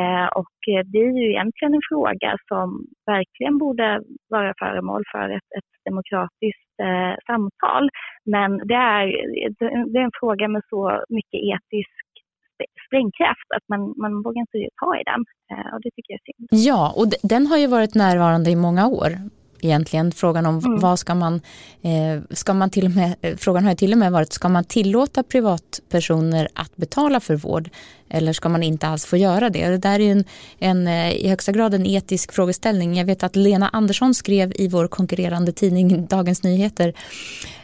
Eh, 0.00 0.26
och 0.40 0.58
eh, 0.68 0.82
det 0.92 0.98
är 0.98 1.12
ju 1.18 1.30
egentligen 1.30 1.74
en 1.74 1.88
fråga 1.90 2.36
som 2.48 2.86
verkligen 3.06 3.58
borde 3.58 4.02
vara 4.28 4.54
föremål 4.58 5.02
för 5.12 5.28
ett, 5.28 5.50
ett 5.58 5.70
demokratiskt 5.84 6.72
eh, 6.82 7.14
samtal. 7.26 7.88
Men 8.24 8.50
det 8.68 8.74
är, 8.74 9.06
det 9.92 9.98
är 9.98 10.04
en 10.04 10.20
fråga 10.20 10.48
med 10.48 10.62
så 10.68 11.04
mycket 11.08 11.40
etisk 11.54 12.05
sprängkraft 12.86 13.48
att 13.56 13.66
man, 13.68 13.80
man 14.02 14.22
vågar 14.22 14.40
inte 14.40 14.58
ta 14.82 14.90
i 15.00 15.02
den. 15.10 15.20
Eh, 15.52 15.74
och 15.74 15.80
det 15.82 15.90
tycker 15.94 16.10
jag 16.12 16.20
är 16.20 16.26
synd. 16.26 16.66
Ja, 16.68 16.92
och 16.96 17.06
den 17.22 17.46
har 17.46 17.58
ju 17.58 17.66
varit 17.66 17.94
närvarande 17.94 18.50
i 18.50 18.56
många 18.56 18.86
år 18.86 19.10
egentligen. 19.60 20.12
Frågan 20.12 20.46
om 20.46 20.58
mm. 20.58 20.80
vad 20.80 20.98
ska 20.98 21.14
man, 21.14 21.34
eh, 21.82 22.22
ska 22.30 22.54
man 22.54 22.70
till 22.70 22.84
och 22.84 22.90
med, 22.90 23.16
eh, 23.22 23.36
frågan 23.36 23.64
har 23.64 23.74
till 23.74 23.92
och 23.92 23.98
med 23.98 24.12
varit, 24.12 24.32
ska 24.32 24.48
man 24.48 24.64
tillåta 24.64 25.22
privatpersoner 25.22 26.48
att 26.54 26.76
betala 26.76 27.20
för 27.20 27.36
vård 27.36 27.68
eller 28.08 28.32
ska 28.32 28.48
man 28.48 28.62
inte 28.62 28.86
alls 28.86 29.06
få 29.06 29.16
göra 29.16 29.50
det? 29.50 29.68
Det 29.68 29.78
där 29.78 30.00
är 30.00 30.04
ju 30.04 30.10
en, 30.10 30.24
en, 30.58 30.86
eh, 30.86 31.12
i 31.12 31.28
högsta 31.28 31.52
grad 31.52 31.74
en 31.74 31.86
etisk 31.86 32.32
frågeställning. 32.32 32.96
Jag 32.96 33.04
vet 33.04 33.22
att 33.22 33.36
Lena 33.36 33.68
Andersson 33.68 34.14
skrev 34.14 34.52
i 34.54 34.68
vår 34.68 34.88
konkurrerande 34.88 35.52
tidning 35.52 36.06
Dagens 36.06 36.42
Nyheter 36.42 36.94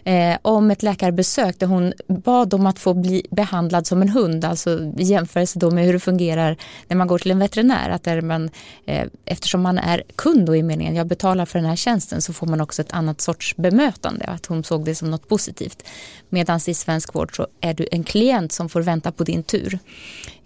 eh, 0.04 0.36
om 0.42 0.70
ett 0.70 0.82
läkarbesök 0.82 1.58
där 1.58 1.66
hon 1.66 1.92
bad 2.06 2.54
om 2.54 2.66
att 2.66 2.78
få 2.78 2.94
bli 2.94 3.26
behandlad 3.30 3.86
som 3.86 4.02
en 4.02 4.08
hund, 4.08 4.44
alltså 4.44 4.70
i 4.98 5.02
jämförelse 5.02 5.58
då 5.58 5.70
med 5.70 5.84
hur 5.84 5.92
det 5.92 6.00
fungerar 6.00 6.56
när 6.88 6.96
man 6.96 7.06
går 7.06 7.18
till 7.18 7.30
en 7.30 7.38
veterinär. 7.38 7.90
Att 7.90 8.02
där 8.02 8.20
man, 8.20 8.50
eh, 8.86 9.06
eftersom 9.24 9.62
man 9.62 9.78
är 9.78 10.02
kund 10.16 10.46
då 10.46 10.56
i 10.56 10.62
meningen, 10.62 10.94
jag 10.94 11.06
betalar 11.06 11.46
för 11.46 11.58
den 11.58 11.68
här 11.68 11.76
tjänsten, 11.76 12.22
så 12.22 12.32
får 12.32 12.46
man 12.46 12.60
också 12.60 12.82
ett 12.82 12.92
annat 12.92 13.20
sorts 13.20 13.56
bemötande. 13.56 14.24
Att 14.24 14.46
hon 14.46 14.64
såg 14.64 14.84
det 14.84 14.94
som 14.94 15.10
något 15.10 15.28
positivt. 15.28 15.82
Medan 16.28 16.60
i 16.66 16.74
svensk 16.74 17.14
vård 17.14 17.36
så 17.36 17.46
är 17.60 17.74
du 17.74 17.88
en 17.92 18.04
klient 18.04 18.52
som 18.52 18.68
får 18.68 18.82
vänta 18.82 19.12
på 19.12 19.24
din 19.24 19.42
tur. 19.42 19.78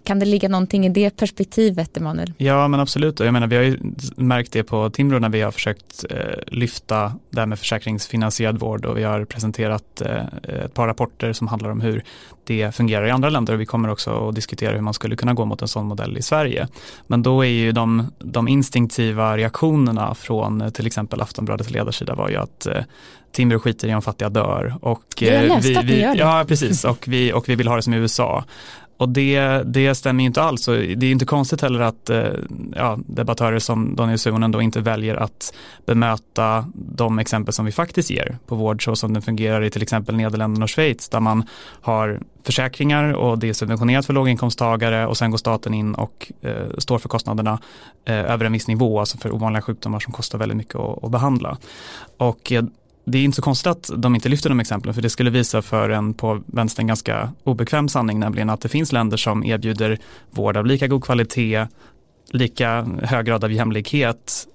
Kan 0.07 0.19
det 0.19 0.27
ligga 0.27 0.49
någonting 0.49 0.87
i 0.87 0.89
det 0.89 1.17
perspektivet, 1.17 1.97
Emanuel? 1.97 2.33
Ja, 2.37 2.69
men 2.69 2.81
absolut. 2.81 3.21
Jag 3.21 3.33
menar, 3.33 3.47
vi 3.47 3.57
har 3.57 3.63
ju 3.63 3.79
märkt 4.17 4.53
det 4.53 4.63
på 4.63 4.91
Timbro 4.91 5.19
när 5.19 5.29
vi 5.29 5.41
har 5.41 5.51
försökt 5.51 6.05
eh, 6.11 6.17
lyfta 6.47 7.13
det 7.31 7.41
här 7.41 7.47
med 7.47 7.59
försäkringsfinansierad 7.59 8.59
vård 8.59 8.85
och 8.85 8.99
vi 8.99 9.03
har 9.03 9.25
presenterat 9.25 10.01
eh, 10.01 10.65
ett 10.65 10.75
par 10.75 10.87
rapporter 10.87 11.33
som 11.33 11.49
handlar 11.49 11.71
om 11.71 11.81
hur 11.81 12.05
det 12.45 12.75
fungerar 12.75 13.07
i 13.07 13.11
andra 13.11 13.31
länder 13.31 13.55
och 13.55 13.61
vi 13.61 13.67
kommer 13.67 13.89
också 13.89 14.29
att 14.29 14.35
diskutera 14.35 14.75
hur 14.75 14.81
man 14.81 14.95
skulle 14.95 15.17
kunna 15.17 15.35
gå 15.35 15.45
mot 15.45 15.63
en 15.63 15.69
sån 15.69 15.87
modell 15.87 16.19
i 16.19 16.23
Sverige. 16.23 16.69
Men 17.07 17.23
då 17.23 17.45
är 17.45 17.51
ju 17.51 17.73
de, 17.73 18.13
de 18.19 18.49
instinktiva 18.49 19.37
reaktionerna 19.37 20.15
från 20.15 20.61
eh, 20.61 20.71
till 20.71 20.87
exempel 20.87 21.21
Aftonbladets 21.21 21.71
ledarsida 21.71 22.15
var 22.15 22.29
ju 22.29 22.37
att 22.37 22.67
eh, 22.67 22.83
Timbro 23.33 23.59
skiter 23.59 23.89
i 23.89 23.95
om 23.95 24.03
fattiga 24.03 24.29
dör. 24.29 24.75
Och, 24.81 25.23
eh, 25.23 25.61
vi, 25.61 25.79
vi, 25.85 26.01
Ja, 26.17 26.45
precis. 26.49 26.85
Och 26.85 27.05
vi, 27.09 27.33
och 27.33 27.49
vi 27.49 27.55
vill 27.55 27.69
ha 27.69 27.77
det 27.77 27.83
som 27.83 27.95
i 27.95 27.97
USA. 27.97 28.45
Och 28.97 29.09
det, 29.09 29.63
det 29.67 29.95
stämmer 29.95 30.23
ju 30.23 30.27
inte 30.27 30.43
alls 30.43 30.69
och 30.69 30.75
det 30.75 31.07
är 31.07 31.11
inte 31.11 31.25
konstigt 31.25 31.61
heller 31.61 31.81
att 31.81 32.11
eh, 32.11 32.25
ja, 32.75 32.99
debattörer 33.07 33.59
som 33.59 33.97
Daniel 33.97 34.19
Suhonen 34.19 34.53
då 34.53 34.63
inte 34.63 34.81
väljer 34.81 35.17
att 35.17 35.55
bemöta 35.87 36.67
de 36.75 37.19
exempel 37.19 37.55
som 37.55 37.65
vi 37.65 37.73
faktiskt 37.73 38.11
ger 38.11 38.39
på 38.47 38.55
vård 38.55 38.85
så 38.85 38.97
som 38.97 39.13
den 39.13 39.23
fungerar 39.23 39.63
i 39.63 39.71
till 39.71 39.83
exempel 39.83 40.17
Nederländerna 40.17 40.65
och 40.65 40.71
Schweiz 40.71 41.09
där 41.09 41.21
man 41.21 41.45
har 41.81 42.21
försäkringar 42.43 43.13
och 43.13 43.39
det 43.39 43.49
är 43.49 43.53
subventionerat 43.53 44.07
för 44.07 44.13
låginkomsttagare 44.13 45.07
och 45.07 45.17
sen 45.17 45.31
går 45.31 45.39
staten 45.39 45.75
in 45.75 45.95
och 45.95 46.33
eh, 46.41 46.53
står 46.79 46.99
för 46.99 47.09
kostnaderna 47.09 47.59
eh, 48.05 48.33
över 48.33 48.45
en 48.45 48.53
viss 48.53 48.69
nivå, 48.69 49.01
alltså 49.01 49.19
för 49.19 49.35
ovanliga 49.35 49.63
sjukdomar 49.63 50.01
som 50.01 50.13
kostar 50.13 50.39
väldigt 50.39 50.57
mycket 50.57 50.77
att, 50.77 51.05
att 51.05 51.11
behandla. 51.11 51.59
Och 52.17 52.53
eh, 52.53 52.65
det 53.07 53.19
är 53.19 53.25
inte 53.25 53.37
så 53.37 53.43
konstigt 53.43 53.67
att 53.67 53.91
de 53.97 54.15
inte 54.15 54.29
lyfter 54.29 54.49
de 54.49 54.61
exemplen 54.61 54.95
för 54.95 55.03
det 55.03 55.11
skulle 55.11 55.31
visa 55.31 55.63
för 55.63 55.91
en 55.91 56.15
på 56.15 56.43
vänstern 56.47 56.87
ganska 56.87 57.33
obekväm 57.45 57.89
sanning, 57.89 58.19
nämligen 58.19 58.51
att 58.51 58.61
det 58.61 58.69
finns 58.69 58.93
länder 58.93 59.17
som 59.17 59.45
erbjuder 59.45 59.99
vård 60.31 60.57
av 60.57 60.67
lika 60.67 60.87
god 60.87 61.05
kvalitet, 61.05 61.67
lika 62.31 62.83
hög 63.03 63.27
grad 63.27 63.45
av 63.45 63.53
jämlikhet 63.53 64.47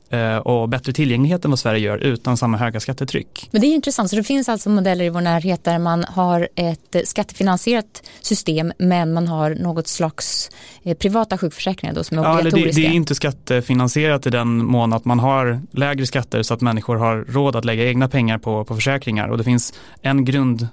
och 0.43 0.69
bättre 0.69 0.93
tillgänglighet 0.93 1.45
än 1.45 1.51
vad 1.51 1.59
Sverige 1.59 1.79
gör 1.79 1.97
utan 1.97 2.37
samma 2.37 2.57
höga 2.57 2.79
skattetryck. 2.79 3.49
Men 3.51 3.61
det 3.61 3.67
är 3.67 3.75
intressant, 3.75 4.09
så 4.09 4.15
det 4.15 4.23
finns 4.23 4.49
alltså 4.49 4.69
modeller 4.69 5.05
i 5.05 5.09
vår 5.09 5.21
närhet 5.21 5.63
där 5.63 5.79
man 5.79 6.03
har 6.03 6.47
ett 6.55 6.95
skattefinansierat 7.05 8.03
system 8.21 8.73
men 8.77 9.13
man 9.13 9.27
har 9.27 9.55
något 9.55 9.87
slags 9.87 10.49
eh, 10.83 10.97
privata 10.97 11.37
sjukförsäkringar 11.37 11.95
då 11.95 12.03
som 12.03 12.17
är 12.17 12.21
obligatoriska. 12.21 12.59
Ja, 12.59 12.65
det, 12.65 12.81
det 12.81 12.87
är 12.87 12.95
inte 12.95 13.15
skattefinansierat 13.15 14.27
i 14.27 14.29
den 14.29 14.65
mån 14.65 14.93
att 14.93 15.05
man 15.05 15.19
har 15.19 15.61
lägre 15.71 16.05
skatter 16.05 16.43
så 16.43 16.53
att 16.53 16.61
människor 16.61 16.95
har 16.95 17.25
råd 17.27 17.55
att 17.55 17.65
lägga 17.65 17.85
egna 17.85 18.07
pengar 18.07 18.37
på, 18.37 18.65
på 18.65 18.75
försäkringar 18.75 19.27
och 19.27 19.37
det 19.37 19.43
finns 19.43 19.73
en 20.01 20.25
grund 20.25 20.67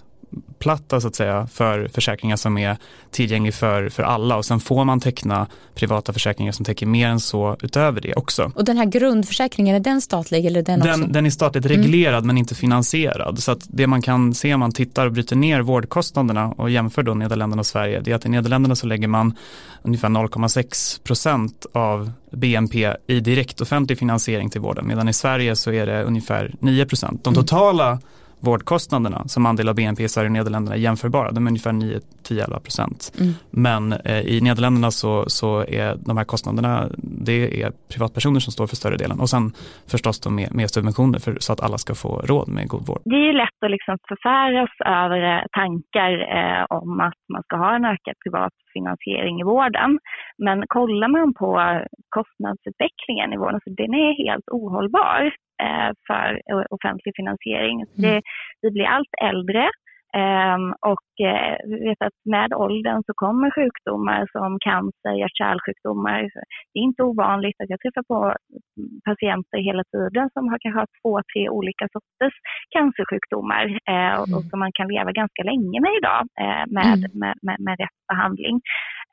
platta 0.59 1.01
så 1.01 1.09
att 1.09 1.15
säga 1.15 1.47
för 1.47 1.89
försäkringar 1.89 2.37
som 2.37 2.59
är 2.59 2.77
tillgänglig 3.11 3.55
för, 3.55 3.89
för 3.89 4.03
alla 4.03 4.37
och 4.37 4.45
sen 4.45 4.61
får 4.61 4.85
man 4.85 5.01
teckna 5.01 5.47
privata 5.75 6.13
försäkringar 6.13 6.53
som 6.53 6.65
täcker 6.65 6.87
mer 6.87 7.09
än 7.09 7.21
så 7.21 7.57
utöver 7.61 8.01
det 8.01 8.15
också. 8.15 8.53
Och 8.55 8.65
den 8.65 8.77
här 8.77 8.85
grundförsäkringen, 8.85 9.77
är 9.77 9.81
den 9.81 10.01
statlig 10.01 10.47
eller 10.47 10.63
den, 10.63 10.81
den 10.81 11.01
också? 11.01 11.13
Den 11.13 11.27
är 11.27 11.31
statligt 11.31 11.67
mm. 11.67 11.77
reglerad 11.77 12.15
mm. 12.15 12.27
men 12.27 12.39
inte 12.39 12.55
finansierad 12.55 13.39
så 13.39 13.53
att 13.53 13.67
det 13.69 13.87
man 13.87 14.03
kan 14.03 14.35
se 14.35 14.55
om 14.55 14.61
man 14.61 14.73
tittar 14.73 15.07
och 15.07 15.13
bryter 15.13 15.37
ner 15.37 15.61
vårdkostnaderna 15.61 16.49
och 16.49 16.71
jämför 16.71 17.03
då 17.03 17.15
Nederländerna 17.15 17.61
och 17.61 17.67
Sverige 17.67 18.01
det 18.01 18.11
är 18.11 18.15
att 18.15 18.27
i 18.27 18.29
Nederländerna 18.29 18.77
så 18.77 18.87
lägger 18.87 19.09
man 19.09 19.37
ungefär 19.83 20.09
0,6 20.09 21.03
procent 21.03 21.67
av 21.73 22.13
BNP 22.33 22.95
i 23.07 23.21
direkt 23.21 23.61
offentlig 23.61 23.99
finansiering 23.99 24.51
till 24.51 24.61
vården 24.61 24.87
medan 24.87 25.09
i 25.09 25.13
Sverige 25.13 25.57
så 25.57 25.73
är 25.73 25.87
det 25.87 26.03
ungefär 26.03 26.55
9 26.61 26.87
procent. 26.87 27.25
De 27.25 27.35
mm. 27.35 27.45
totala 27.45 27.87
mm 27.89 27.99
vårdkostnaderna 28.41 29.29
som 29.29 29.47
andel 29.47 29.69
av 29.69 29.75
BNP 29.75 30.03
i 30.03 30.09
Sverige 30.09 30.29
och 30.29 30.33
Nederländerna 30.33 30.77
är 30.77 30.81
jämförbara. 30.81 31.31
De 31.31 31.47
är 31.47 31.51
ungefär 31.51 31.73
9-10 31.73 32.61
procent. 32.61 33.13
Mm. 33.21 33.33
Men 33.51 33.93
eh, 33.93 34.21
i 34.21 34.41
Nederländerna 34.41 34.91
så, 34.91 35.25
så 35.29 35.61
är 35.61 35.97
de 36.07 36.17
här 36.17 36.25
kostnaderna, 36.25 36.89
det 36.97 37.63
är 37.63 37.73
privatpersoner 37.93 38.41
som 38.41 38.53
står 38.53 38.67
för 38.67 38.77
större 38.77 38.97
delen. 38.97 39.21
Och 39.21 39.31
sen 39.31 39.53
förstås 39.91 40.21
då 40.21 40.31
med, 40.31 40.55
med 40.55 40.71
subventioner 40.71 41.19
för, 41.19 41.37
så 41.41 41.53
att 41.53 41.61
alla 41.61 41.79
ska 41.79 41.95
få 41.95 42.21
råd 42.31 42.49
med 42.49 42.69
god 42.69 42.87
vård. 42.87 43.01
Det 43.05 43.17
är 43.17 43.27
ju 43.31 43.33
lätt 43.33 43.59
att 43.65 43.71
liksom 43.71 43.99
förfäras 44.09 44.73
över 45.03 45.21
eh, 45.33 45.43
tankar 45.61 46.13
eh, 46.39 46.65
om 46.79 47.01
att 47.01 47.21
man 47.33 47.43
ska 47.43 47.57
ha 47.57 47.77
en 47.77 47.85
ökad 47.85 48.15
privat 48.25 48.53
finansiering 48.73 49.41
i 49.41 49.45
vården. 49.45 49.99
Men 50.39 50.65
kollar 50.67 51.09
man 51.09 51.35
på 51.35 51.51
kostnadsutvecklingen 52.09 53.33
i 53.33 53.37
vården 53.37 53.61
så 53.65 53.71
den 53.71 53.95
är 53.95 54.25
helt 54.27 54.49
ohållbar. 54.49 55.33
Eh, 55.63 55.91
för 56.07 56.43
offentlig 56.71 57.13
finansiering. 57.17 57.77
Mm. 57.81 57.93
Det, 57.97 58.23
vi 58.63 58.71
blir 58.71 58.85
allt 58.85 59.15
äldre 59.23 59.71
Um, 60.17 60.75
och 60.93 61.09
uh, 61.33 61.55
vi 61.71 61.77
vet 61.89 62.03
att 62.07 62.19
med 62.25 62.51
åldern 62.55 63.03
så 63.07 63.13
kommer 63.15 63.51
sjukdomar 63.51 64.21
som 64.33 64.59
cancer, 64.69 65.13
hjärt-kärlsjukdomar. 65.21 66.21
Det 66.71 66.79
är 66.81 66.89
inte 66.91 67.03
ovanligt 67.03 67.61
att 67.63 67.71
jag 67.71 67.81
träffar 67.81 68.05
på 68.13 68.21
patienter 69.09 69.59
hela 69.69 69.85
tiden 69.95 70.31
som 70.35 70.49
har 70.49 70.59
kanske 70.61 70.87
två, 71.03 71.21
tre 71.33 71.49
olika 71.49 71.85
sorters 71.95 72.37
cancersjukdomar 72.75 73.65
uh, 73.67 74.15
mm. 74.19 74.35
och 74.35 74.45
som 74.51 74.59
man 74.65 74.73
kan 74.79 74.89
leva 74.89 75.13
ganska 75.13 75.43
länge 75.51 75.79
med 75.85 75.93
idag 75.99 76.23
med, 76.77 76.99
mm. 76.99 77.11
med, 77.23 77.35
med, 77.47 77.57
med, 77.67 77.75
rätt 77.83 77.99
behandling. 78.13 78.61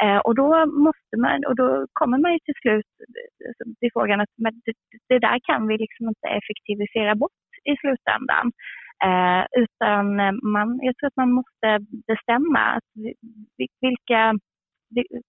Eh, 0.04 0.18
och 0.18 0.36
då 0.36 0.66
måste 0.66 1.16
man, 1.18 1.46
och 1.48 1.56
då 1.56 1.88
kommer 1.94 2.18
man 2.18 2.34
ju 2.34 2.40
till 2.40 2.60
slut 2.62 2.92
alltså, 3.48 3.64
till 3.80 3.90
frågan 3.94 4.22
att 4.22 4.34
det, 4.66 4.74
det 5.10 5.20
där 5.20 5.40
kan 5.44 5.68
vi 5.68 5.78
liksom 5.78 6.08
inte 6.08 6.28
effektivisera 6.28 7.16
bort 7.16 7.32
i 7.72 7.74
slutändan. 7.82 8.52
Eh, 9.04 9.44
utan 9.64 10.20
eh, 10.20 10.32
man, 10.54 10.80
jag 10.82 10.98
tror 10.98 11.08
att 11.08 11.24
man 11.24 11.32
måste 11.32 11.68
bestämma 12.08 12.60
att 12.60 12.90
vilka, 13.82 14.34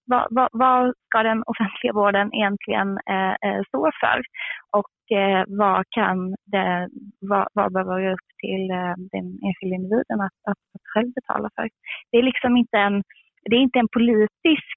vad, 0.07 0.27
vad, 0.31 0.49
vad 0.53 0.95
ska 1.07 1.23
den 1.23 1.43
offentliga 1.47 1.93
vården 1.93 2.35
egentligen 2.35 2.99
eh, 3.11 3.35
eh, 3.45 3.61
stå 3.69 3.91
för? 4.01 4.19
Och 4.79 5.17
eh, 5.19 5.45
vad 5.49 5.85
kan 5.91 6.37
det, 6.47 6.89
vad, 7.21 7.47
vad 7.53 7.73
behöver 7.73 7.93
vara 7.93 8.13
upp 8.13 8.29
till 8.43 8.71
eh, 8.71 8.95
den 9.13 9.27
enskilda 9.47 9.77
individen 9.77 10.21
att, 10.21 10.39
att, 10.51 10.63
att 10.75 10.87
själv 10.95 11.13
betala 11.15 11.51
för? 11.57 11.69
Det 12.11 12.19
är 12.19 12.23
liksom 12.23 12.57
inte 12.57 12.79
en, 12.79 13.03
det 13.51 13.57
är 13.57 13.61
inte 13.61 13.79
en 13.79 13.89
politisk 13.89 14.77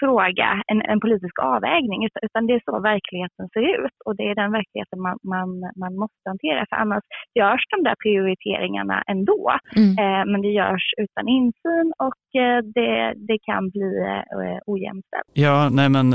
fråga, 0.00 0.48
en, 0.70 0.80
en 0.92 1.00
politisk 1.00 1.36
avvägning, 1.54 2.00
utan, 2.06 2.20
utan, 2.26 2.46
det 2.46 2.54
är 2.58 2.62
så 2.68 2.74
verkligheten 2.92 3.44
ser 3.54 3.66
ut 3.84 3.96
och 4.06 4.16
det 4.18 4.26
är 4.30 4.34
den 4.42 4.52
verkligheten 4.58 4.98
man, 5.06 5.16
man, 5.34 5.48
man 5.82 5.92
måste 6.02 6.24
hantera. 6.32 6.60
För 6.70 6.76
annars 6.76 7.04
görs 7.40 7.64
de 7.74 7.78
där 7.88 7.96
prioriteringarna 8.04 8.96
ändå, 9.12 9.42
mm. 9.76 9.90
eh, 10.02 10.22
men 10.30 10.38
det 10.44 10.52
görs 10.60 10.86
utan 11.04 11.24
insyn 11.38 11.88
och 12.06 12.22
eh, 12.42 12.58
det, 12.76 12.94
det 13.28 13.38
kan 13.48 13.62
bli 13.74 13.90
eh, 14.08 14.58
ojämställt. 14.72 15.30
Ja, 15.32 15.68
nej 15.78 15.88
men 15.88 16.06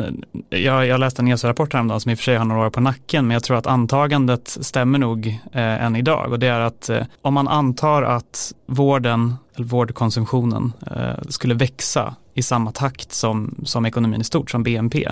jag, 0.50 0.80
jag 0.88 1.00
läste 1.00 1.22
en 1.22 1.28
ESO-rapport 1.28 1.74
häromdagen 1.74 2.00
som 2.00 2.12
i 2.12 2.14
och 2.14 2.18
för 2.18 2.24
sig 2.24 2.36
har 2.38 2.46
några 2.46 2.66
år 2.66 2.70
på 2.78 2.82
nacken, 2.82 3.28
men 3.28 3.34
jag 3.34 3.44
tror 3.44 3.58
att 3.58 3.68
antagandet 3.68 4.48
stämmer 4.48 5.00
nog 5.00 5.28
eh, 5.54 5.86
än 5.86 5.96
idag 5.96 6.32
och 6.32 6.40
det 6.40 6.48
är 6.48 6.60
att 6.60 6.90
eh, 6.90 7.04
om 7.22 7.34
man 7.34 7.48
antar 7.48 8.04
att 8.04 8.54
vården 8.66 9.34
eller 9.56 9.66
vårdkonsumtionen 9.66 10.74
eh, 10.96 11.22
skulle 11.30 11.54
växa 11.54 12.16
i 12.34 12.42
samma 12.42 12.72
takt 12.72 13.12
som, 13.12 13.56
som 13.66 13.86
ekonomin 13.86 14.22
i 14.22 14.24
stort, 14.24 14.52
som 14.52 14.64
BNP, 14.64 15.10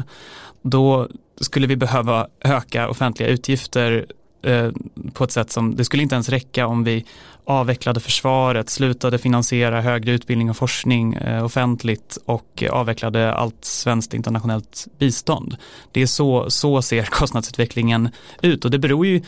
då 0.61 1.07
skulle 1.41 1.67
vi 1.67 1.75
behöva 1.75 2.27
öka 2.39 2.89
offentliga 2.89 3.29
utgifter 3.29 4.05
eh, 4.43 4.69
på 5.13 5.23
ett 5.23 5.31
sätt 5.31 5.51
som, 5.51 5.75
det 5.75 5.85
skulle 5.85 6.03
inte 6.03 6.15
ens 6.15 6.29
räcka 6.29 6.67
om 6.67 6.83
vi 6.83 7.05
avvecklade 7.45 7.99
försvaret, 7.99 8.69
slutade 8.69 9.17
finansiera 9.17 9.81
högre 9.81 10.11
utbildning 10.11 10.49
och 10.49 10.57
forskning 10.57 11.13
eh, 11.13 11.45
offentligt 11.45 12.17
och 12.25 12.63
avvecklade 12.71 13.33
allt 13.33 13.65
svenskt 13.65 14.13
internationellt 14.13 14.87
bistånd. 14.99 15.57
Det 15.91 16.01
är 16.01 16.07
så, 16.07 16.49
så 16.49 16.81
ser 16.81 17.03
kostnadsutvecklingen 17.11 18.09
ut 18.41 18.65
och 18.65 18.71
det 18.71 18.79
beror 18.79 19.05
ju 19.05 19.21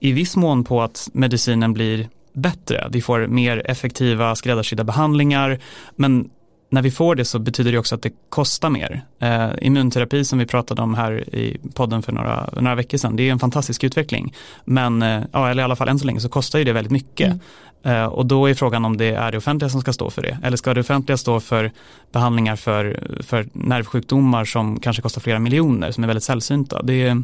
i 0.00 0.12
viss 0.12 0.36
mån 0.36 0.64
på 0.64 0.82
att 0.82 1.08
medicinen 1.12 1.72
blir 1.72 2.08
bättre. 2.32 2.88
Vi 2.90 3.00
får 3.00 3.26
mer 3.26 3.70
effektiva 3.70 4.34
skräddarsydda 4.34 4.84
behandlingar 4.84 5.58
men 5.96 6.30
när 6.70 6.82
vi 6.82 6.90
får 6.90 7.14
det 7.14 7.24
så 7.24 7.38
betyder 7.38 7.72
det 7.72 7.78
också 7.78 7.94
att 7.94 8.02
det 8.02 8.12
kostar 8.28 8.70
mer. 8.70 9.02
Eh, 9.18 9.48
immunterapi 9.62 10.24
som 10.24 10.38
vi 10.38 10.46
pratade 10.46 10.82
om 10.82 10.94
här 10.94 11.34
i 11.34 11.60
podden 11.74 12.02
för 12.02 12.12
några, 12.12 12.50
några 12.52 12.74
veckor 12.74 12.98
sedan, 12.98 13.16
det 13.16 13.28
är 13.28 13.32
en 13.32 13.38
fantastisk 13.38 13.84
utveckling. 13.84 14.34
Men, 14.64 15.02
eh, 15.02 15.22
ja, 15.32 15.50
eller 15.50 15.62
i 15.62 15.64
alla 15.64 15.76
fall 15.76 15.88
än 15.88 15.98
så 15.98 16.06
länge 16.06 16.20
så 16.20 16.28
kostar 16.28 16.58
ju 16.58 16.64
det 16.64 16.72
väldigt 16.72 16.92
mycket. 16.92 17.26
Mm. 17.26 17.40
Eh, 17.88 18.04
och 18.04 18.26
då 18.26 18.46
är 18.46 18.54
frågan 18.54 18.84
om 18.84 18.96
det 18.96 19.10
är 19.10 19.32
det 19.32 19.38
offentliga 19.38 19.68
som 19.68 19.80
ska 19.80 19.92
stå 19.92 20.10
för 20.10 20.22
det. 20.22 20.38
Eller 20.42 20.56
ska 20.56 20.74
det 20.74 20.80
offentliga 20.80 21.16
stå 21.16 21.40
för 21.40 21.70
behandlingar 22.12 22.56
för, 22.56 23.00
för 23.20 23.48
nervsjukdomar 23.52 24.44
som 24.44 24.80
kanske 24.80 25.02
kostar 25.02 25.20
flera 25.20 25.38
miljoner, 25.38 25.90
som 25.92 26.04
är 26.04 26.08
väldigt 26.08 26.24
sällsynta. 26.24 26.82
Det, 26.82 27.16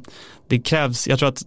det 0.49 0.59
krävs, 0.59 1.09
jag 1.09 1.18
tror 1.18 1.28
att 1.28 1.44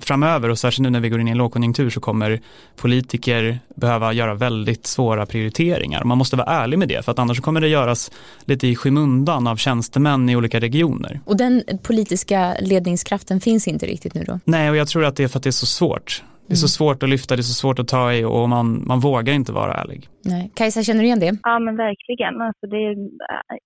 framöver 0.00 0.48
och 0.48 0.58
särskilt 0.58 0.82
nu 0.82 0.90
när 0.90 1.00
vi 1.00 1.08
går 1.08 1.20
in 1.20 1.28
i 1.28 1.30
en 1.30 1.38
lågkonjunktur 1.38 1.90
så 1.90 2.00
kommer 2.00 2.40
politiker 2.76 3.58
behöva 3.74 4.12
göra 4.12 4.34
väldigt 4.34 4.86
svåra 4.86 5.26
prioriteringar. 5.26 6.04
Man 6.04 6.18
måste 6.18 6.36
vara 6.36 6.48
ärlig 6.48 6.78
med 6.78 6.88
det 6.88 7.04
för 7.04 7.12
att 7.12 7.18
annars 7.18 7.40
kommer 7.40 7.60
det 7.60 7.68
göras 7.68 8.10
lite 8.44 8.66
i 8.66 8.76
skymundan 8.76 9.46
av 9.46 9.56
tjänstemän 9.56 10.28
i 10.28 10.36
olika 10.36 10.60
regioner. 10.60 11.20
Och 11.24 11.36
den 11.36 11.62
politiska 11.82 12.56
ledningskraften 12.60 13.40
finns 13.40 13.68
inte 13.68 13.86
riktigt 13.86 14.14
nu 14.14 14.24
då? 14.24 14.40
Nej, 14.44 14.70
och 14.70 14.76
jag 14.76 14.88
tror 14.88 15.04
att 15.04 15.16
det 15.16 15.24
är 15.24 15.28
för 15.28 15.38
att 15.38 15.42
det 15.42 15.50
är 15.50 15.52
så 15.52 15.66
svårt 15.66 16.22
Det 16.50 16.54
är 16.54 16.66
så 16.68 16.76
svårt 16.78 17.02
att 17.02 17.12
lyfta, 17.14 17.36
det 17.36 17.44
är 17.46 17.52
så 17.54 17.60
svårt 17.62 17.78
att 17.78 17.88
ta 17.88 18.12
i 18.12 18.24
och 18.24 18.48
man, 18.54 18.66
man 18.90 19.00
vågar 19.00 19.32
inte 19.40 19.52
vara 19.52 19.72
ärlig. 19.82 20.00
Nej. 20.32 20.44
Kajsa, 20.56 20.82
känner 20.82 21.00
du 21.00 21.06
igen 21.06 21.24
det? 21.26 21.32
Ja, 21.42 21.58
men 21.64 21.74
verkligen. 21.76 22.34
Alltså 22.46 22.64
det 22.72 22.80
är, 22.88 22.94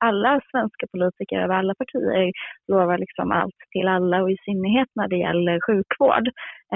alla 0.09 0.41
svenska 0.51 0.85
politiker 0.93 1.37
över 1.45 1.55
alla 1.55 1.75
partier 1.83 2.33
lovar 2.73 2.99
liksom 2.99 3.27
allt 3.41 3.61
till 3.73 3.89
alla 3.97 4.17
och 4.23 4.31
i 4.31 4.37
synnerhet 4.47 4.91
när 4.99 5.09
det 5.09 5.21
gäller 5.27 5.57
sjukvård. 5.67 6.27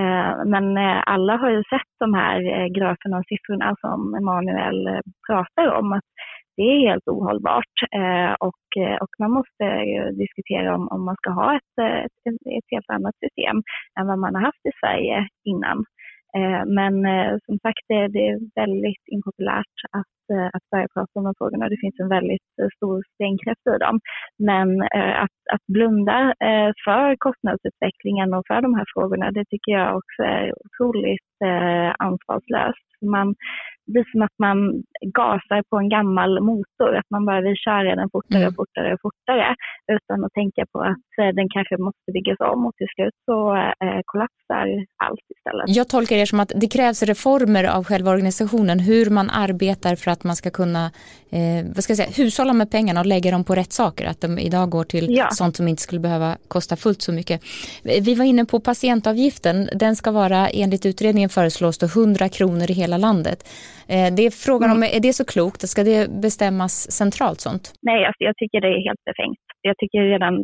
Eh, 0.01 0.33
men 0.53 0.65
eh, 0.85 0.99
alla 1.15 1.35
har 1.43 1.51
ju 1.57 1.63
sett 1.73 1.93
de 2.05 2.11
här 2.23 2.39
eh, 2.55 2.69
graferna 2.77 3.17
och 3.19 3.29
siffrorna 3.31 3.69
som 3.85 4.15
Emanuel 4.21 4.81
pratar 5.29 5.67
om. 5.79 5.93
Att 5.93 6.11
det 6.57 6.63
är 6.63 6.89
helt 6.89 7.09
ohållbart 7.09 7.77
och, 8.41 8.67
och 9.01 9.13
man 9.19 9.31
måste 9.39 9.65
diskutera 10.23 10.75
om, 10.77 10.89
om 10.89 11.05
man 11.05 11.17
ska 11.17 11.31
ha 11.31 11.57
ett, 11.57 11.75
ett, 12.07 12.19
ett 12.59 12.69
helt 12.75 12.91
annat 12.97 13.17
system 13.25 13.57
än 14.01 14.07
vad 14.07 14.19
man 14.19 14.35
har 14.35 14.43
haft 14.43 14.67
i 14.71 14.73
Sverige 14.81 15.29
innan. 15.45 15.85
Eh, 16.37 16.63
men 16.79 16.95
eh, 17.07 17.33
som 17.47 17.59
sagt, 17.59 17.85
det, 17.89 18.09
det 18.09 18.25
är 18.29 18.39
väldigt 18.63 19.05
impopulärt 19.15 19.77
att 19.99 20.17
eh, 20.33 20.47
att 20.57 20.71
börja 20.71 20.89
prata 20.95 21.13
om 21.19 21.25
de 21.25 21.35
frågorna. 21.39 21.69
Det 21.69 21.81
finns 21.81 22.01
en 22.01 22.09
väldigt 22.09 22.51
stor 22.77 23.03
stenkraft 23.15 23.67
i 23.75 23.79
dem. 23.79 24.01
Men 24.39 24.69
att, 25.25 25.39
att 25.55 25.65
blunda 25.77 26.35
för 26.85 27.17
kostnadsutvecklingen 27.17 28.35
och 28.35 28.45
för 28.47 28.61
de 28.63 28.75
här 28.75 28.87
frågorna, 28.95 29.31
det 29.31 29.45
tycker 29.45 29.73
jag 29.73 29.97
också 29.97 30.23
är 30.23 30.53
otroligt 30.65 31.35
ansvarslöst. 31.99 32.89
Man, 33.15 33.35
är 34.01 34.13
som 34.13 34.23
att 34.23 34.39
man 34.47 34.59
gasar 35.21 35.61
på 35.71 35.77
en 35.83 35.89
gammal 35.89 36.41
motor, 36.41 36.97
att 37.01 37.11
man 37.11 37.25
bara 37.29 37.41
vill 37.41 37.57
köra 37.57 37.97
den 38.01 38.11
fortare 38.11 38.47
och 38.49 38.53
mm. 38.53 38.61
fortare 38.61 38.95
och 38.95 39.01
fortare 39.07 39.55
utan 39.97 40.25
att 40.25 40.33
tänka 40.33 40.63
på 40.73 40.79
att 40.81 41.35
den 41.39 41.49
kanske 41.55 41.77
måste 41.77 42.09
byggas 42.17 42.41
om 42.53 42.67
och 42.67 42.75
till 42.77 42.91
slut 42.95 43.17
så 43.29 43.37
kollapsar 44.11 44.67
allt 45.05 45.27
istället. 45.35 45.77
Jag 45.79 45.89
tolkar 45.89 46.17
det 46.17 46.27
som 46.27 46.41
att 46.41 46.53
det 46.63 46.69
krävs 46.77 47.03
reformer 47.03 47.65
av 47.77 47.85
själva 47.85 48.11
organisationen, 48.11 48.79
hur 48.81 49.11
man 49.11 49.31
arbetar 49.31 49.95
för 49.97 50.11
att 50.11 50.25
man 50.25 50.37
ska 50.37 50.51
kunna 50.51 50.85
eh, 51.31 51.61
vad 51.75 51.85
ska 51.85 51.91
jag 51.91 51.99
säga, 51.99 52.25
hushålla 52.25 52.53
med 52.53 52.71
pengarna 52.71 53.01
och 53.01 53.07
lägga 53.07 53.31
dem 53.31 53.45
på 53.45 53.55
rätt 53.55 53.73
saker. 53.73 54.07
Att 54.07 54.21
de 54.21 54.39
idag 54.39 54.71
går 54.71 54.85
till 54.85 55.07
ja. 55.09 55.29
sånt 55.31 55.57
som 55.57 55.69
inte 55.69 55.83
skulle 55.83 56.01
behöva 56.01 56.37
kosta 56.49 56.77
fullt 56.77 57.03
så 57.03 57.13
mycket. 57.13 57.43
Vi 57.83 58.15
var 58.15 58.25
inne 58.25 58.45
på 58.45 58.61
patientavgiften. 58.61 59.69
Den 59.75 59.97
ska 59.97 60.11
vara 60.11 60.49
enligt 60.49 60.87
utredningen 60.87 61.29
föreslås 61.29 61.79
då 61.79 61.87
100 61.87 62.29
kronor 62.29 62.71
i 62.71 62.75
hela 62.75 62.97
landet. 62.97 63.49
Eh, 63.93 64.09
det 64.17 64.23
är 64.27 64.31
frågan 64.47 64.71
om, 64.71 64.77
mm. 64.83 64.91
är 64.97 65.01
det 65.01 65.13
så 65.13 65.25
klokt? 65.25 65.61
Ska 65.69 65.81
det 65.85 66.03
bestämmas 66.27 66.75
centralt 67.01 67.41
sånt? 67.41 67.65
Nej, 67.83 68.01
alltså 68.09 68.23
jag 68.29 68.37
tycker 68.37 68.61
det 68.61 68.69
är 68.69 68.83
helt 68.89 69.05
befängt. 69.11 69.43
Jag 69.63 69.77
tycker 69.79 70.01
redan 70.15 70.35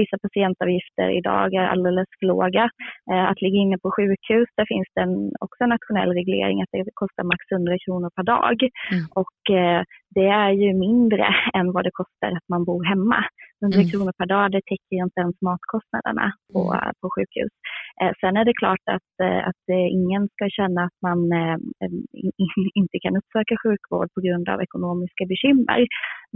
vissa 0.00 0.16
patientavgifter 0.24 1.08
idag 1.20 1.54
är 1.54 1.66
alldeles 1.74 2.08
för 2.18 2.26
låga. 2.26 2.64
Eh, 3.10 3.24
att 3.30 3.42
ligga 3.42 3.58
inne 3.64 3.78
på 3.78 3.90
sjukhus, 3.96 4.48
där 4.56 4.66
finns 4.72 4.88
det 4.94 5.02
en, 5.06 5.16
också 5.44 5.60
en 5.64 5.74
nationell 5.76 6.12
reglering 6.20 6.62
att 6.62 6.72
det 6.72 6.84
kostar 7.02 7.24
max 7.32 7.40
100 7.52 7.78
kronor 7.84 8.10
per 8.16 8.26
dag. 8.34 8.56
Mm. 8.92 9.04
Och 9.22 9.38
eh, 9.60 9.80
det 10.16 10.28
är 10.44 10.52
ju 10.62 10.70
mindre 10.86 11.26
än 11.58 11.66
vad 11.74 11.84
det 11.84 11.98
kostar 12.00 12.28
att 12.38 12.48
man 12.54 12.64
bor 12.64 12.84
hemma. 12.92 13.20
100 13.62 13.78
mm. 13.78 13.90
kronor 13.90 14.12
per 14.18 14.28
dag, 14.34 14.52
det 14.52 14.62
täcker 14.70 14.96
inte 15.06 15.20
ens 15.24 15.36
matkostnaderna 15.48 16.26
på, 16.52 16.60
mm. 16.72 16.92
på 17.00 17.06
sjukhus. 17.14 17.52
Eh, 18.02 18.12
sen 18.20 18.36
är 18.36 18.44
det 18.44 18.60
klart 18.62 18.84
att, 18.96 19.12
eh, 19.22 19.48
att 19.48 19.64
eh, 19.76 19.86
ingen 19.98 20.28
ska 20.34 20.44
känna 20.58 20.80
att 20.84 20.98
man 21.02 21.32
eh, 21.32 21.58
eh 21.84 21.92
inte 22.80 22.96
kan 23.04 23.16
uppsöka 23.16 23.54
sjukvård 23.64 24.08
på 24.14 24.20
grund 24.26 24.48
av 24.48 24.62
ekonomiska 24.62 25.24
bekymmer. 25.32 25.80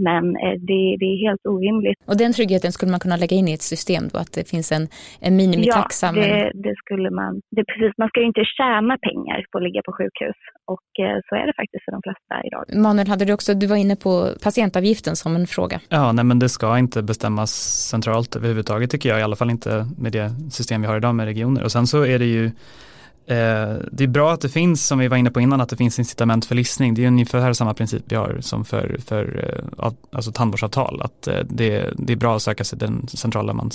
Men 0.07 0.23
eh, 0.43 0.55
det, 0.69 0.81
det, 0.99 1.07
är 1.13 1.17
helt 1.27 1.45
orimligt. 1.53 1.97
Och 2.09 2.17
den 2.17 2.33
tryggheten 2.33 2.71
skulle 2.71 2.91
man 2.91 2.99
kunna 2.99 3.17
lägga 3.23 3.35
in 3.37 3.47
i 3.47 3.53
ett 3.53 3.67
system 3.73 4.03
då, 4.13 4.17
att 4.19 4.33
det 4.37 4.49
finns 4.49 4.71
en, 4.71 4.87
en 5.27 5.35
minimitaxa? 5.35 6.07
Ja, 6.07 6.11
det, 6.11 6.51
det 6.65 6.75
skulle 6.83 7.09
man. 7.19 7.41
Det, 7.55 7.63
precis, 7.71 7.91
man 7.97 8.09
ska 8.09 8.19
ju 8.19 8.27
inte 8.33 8.45
tjäna 8.57 8.97
pengar 9.07 9.45
på 9.51 9.57
att 9.57 9.63
ligga 9.63 9.81
på 9.87 9.91
sjukhus 9.97 10.39
och 10.73 10.89
eh, 11.05 11.17
så 11.27 11.35
är 11.41 11.45
det 11.47 11.53
faktiskt 11.61 11.83
för 11.85 11.91
de 11.91 12.01
flesta 12.07 12.33
idag. 12.47 12.63
Manuel, 12.85 13.07
hade 13.07 13.25
du 13.25 13.33
också, 13.33 13.53
du 13.53 13.67
var 13.67 13.75
inne 13.75 13.95
på 13.95 14.11
patientavgiften 14.43 15.15
som 15.15 15.35
en 15.35 15.47
fråga. 15.47 15.79
Ja, 15.89 16.11
nej 16.11 16.25
men 16.25 16.39
det 16.39 16.49
ska 16.49 16.77
inte 16.77 17.03
bestämmas 17.03 17.51
centralt 17.93 18.35
överhuvudtaget 18.35 18.91
tycker 18.91 19.09
jag, 19.09 19.19
i 19.19 19.23
alla 19.23 19.35
fall 19.35 19.49
inte 19.49 19.85
med 19.97 20.11
det 20.11 20.29
system 20.51 20.81
vi 20.81 20.87
har 20.87 20.97
idag 20.97 21.15
med 21.15 21.25
regioner. 21.25 21.63
Och 21.63 21.71
sen 21.71 21.87
så 21.87 22.05
är 22.05 22.19
det 22.19 22.25
ju 22.25 22.51
Eh, 23.29 23.75
det 23.91 24.03
är 24.03 24.07
bra 24.07 24.33
att 24.33 24.41
det 24.41 24.49
finns, 24.49 24.87
som 24.87 24.99
vi 24.99 25.07
var 25.07 25.17
inne 25.17 25.31
på 25.31 25.41
innan, 25.41 25.61
att 25.61 25.69
det 25.69 25.75
finns 25.75 25.99
incitament 25.99 26.45
för 26.45 26.55
listning. 26.55 26.93
Det 26.93 27.03
är 27.03 27.07
ungefär 27.07 27.53
samma 27.53 27.73
princip 27.73 28.03
vi 28.05 28.15
har 28.15 28.37
som 28.41 28.65
för, 28.65 28.97
för 29.05 29.51
eh, 29.77 29.91
alltså 30.11 30.31
tandvårdsavtal. 30.31 31.01
Att 31.01 31.27
eh, 31.27 31.39
det, 31.49 31.93
det 31.97 32.13
är 32.13 32.17
bra 32.17 32.35
att 32.35 32.41
söka 32.41 32.63
sig 32.63 32.79
den 32.79 33.07
centrala 33.07 33.53
man, 33.53 33.71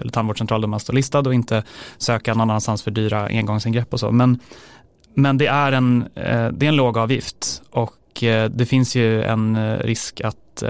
eller 0.00 0.12
tandvårdscentral 0.12 0.60
där 0.60 0.68
man 0.68 0.80
står 0.80 0.94
listad 0.94 1.18
och 1.18 1.34
inte 1.34 1.62
söka 1.98 2.34
någon 2.34 2.50
annanstans 2.50 2.82
för 2.82 2.90
dyra 2.90 3.26
engångsingrepp 3.26 3.92
och 3.92 4.00
så. 4.00 4.10
Men, 4.10 4.38
men 5.14 5.38
det, 5.38 5.46
är 5.46 5.72
en, 5.72 6.02
eh, 6.14 6.48
det 6.48 6.66
är 6.66 6.68
en 6.68 6.76
låg 6.76 6.98
avgift 6.98 7.62
och 7.70 8.22
eh, 8.22 8.50
det 8.50 8.66
finns 8.66 8.96
ju 8.96 9.22
en 9.22 9.78
risk 9.78 10.20
att 10.20 10.64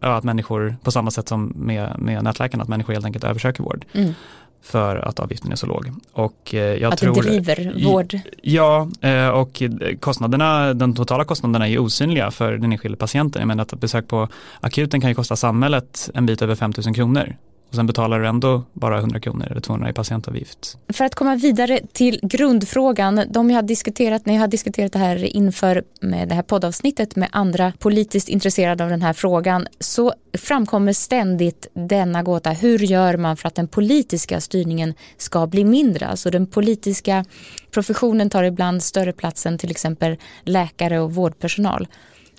att 0.00 0.24
människor, 0.24 0.76
på 0.82 0.90
samma 0.90 1.10
sätt 1.10 1.28
som 1.28 1.52
med, 1.56 1.94
med 1.98 2.24
nätläkarna, 2.24 2.62
att 2.62 2.68
människor 2.68 2.92
helt 2.92 3.04
enkelt 3.04 3.24
översöker 3.24 3.62
vård. 3.62 3.84
Mm. 3.92 4.14
För 4.62 4.96
att 4.96 5.20
avgiften 5.20 5.52
är 5.52 5.56
så 5.56 5.66
låg. 5.66 5.92
Och 6.12 6.54
eh, 6.54 6.60
jag 6.60 6.92
att 6.92 6.98
tror, 6.98 7.14
det 7.14 7.20
driver 7.20 7.84
vård? 7.84 8.18
Ja, 8.42 8.88
eh, 9.00 9.28
och 9.28 9.62
kostnaderna, 10.00 10.74
de 10.74 10.94
totala 10.94 11.24
kostnaderna 11.24 11.68
är 11.68 11.78
osynliga 11.78 12.30
för 12.30 12.52
den 12.52 12.72
enskilde 12.72 12.96
patienten. 12.96 13.40
Jag 13.40 13.46
menar 13.46 13.62
att 13.62 13.72
ett 13.72 13.80
besök 13.80 14.08
på 14.08 14.28
akuten 14.60 15.00
kan 15.00 15.10
ju 15.10 15.14
kosta 15.14 15.36
samhället 15.36 16.10
en 16.14 16.26
bit 16.26 16.42
över 16.42 16.54
5 16.54 16.72
000 16.86 16.94
kronor 16.94 17.36
och 17.70 17.76
sen 17.76 17.86
betalar 17.86 18.20
du 18.20 18.26
ändå 18.26 18.62
bara 18.72 18.98
100 18.98 19.20
kronor 19.20 19.46
eller 19.50 19.60
200 19.60 19.90
i 19.90 19.92
patientavgift. 19.92 20.78
För 20.88 21.04
att 21.04 21.14
komma 21.14 21.36
vidare 21.36 21.80
till 21.92 22.20
grundfrågan, 22.22 23.22
de 23.30 23.50
jag 23.50 23.56
har 23.56 23.62
diskuterat, 23.62 24.26
när 24.26 24.34
jag 24.34 24.40
har 24.40 24.48
diskuterat 24.48 24.92
det 24.92 24.98
här 24.98 25.24
inför 25.24 25.84
med 26.00 26.28
det 26.28 26.34
här 26.34 26.42
poddavsnittet 26.42 27.16
med 27.16 27.28
andra 27.32 27.72
politiskt 27.78 28.28
intresserade 28.28 28.84
av 28.84 28.90
den 28.90 29.02
här 29.02 29.12
frågan 29.12 29.66
så 29.80 30.12
framkommer 30.38 30.92
ständigt 30.92 31.66
denna 31.72 32.22
gåta. 32.22 32.50
Hur 32.50 32.78
gör 32.78 33.16
man 33.16 33.36
för 33.36 33.48
att 33.48 33.54
den 33.54 33.68
politiska 33.68 34.40
styrningen 34.40 34.94
ska 35.16 35.46
bli 35.46 35.64
mindre? 35.64 36.06
Alltså 36.06 36.30
den 36.30 36.46
politiska 36.46 37.24
professionen 37.70 38.30
tar 38.30 38.42
ibland 38.42 38.82
större 38.82 39.12
plats 39.12 39.46
än 39.46 39.58
till 39.58 39.70
exempel 39.70 40.16
läkare 40.44 41.00
och 41.00 41.14
vårdpersonal. 41.14 41.88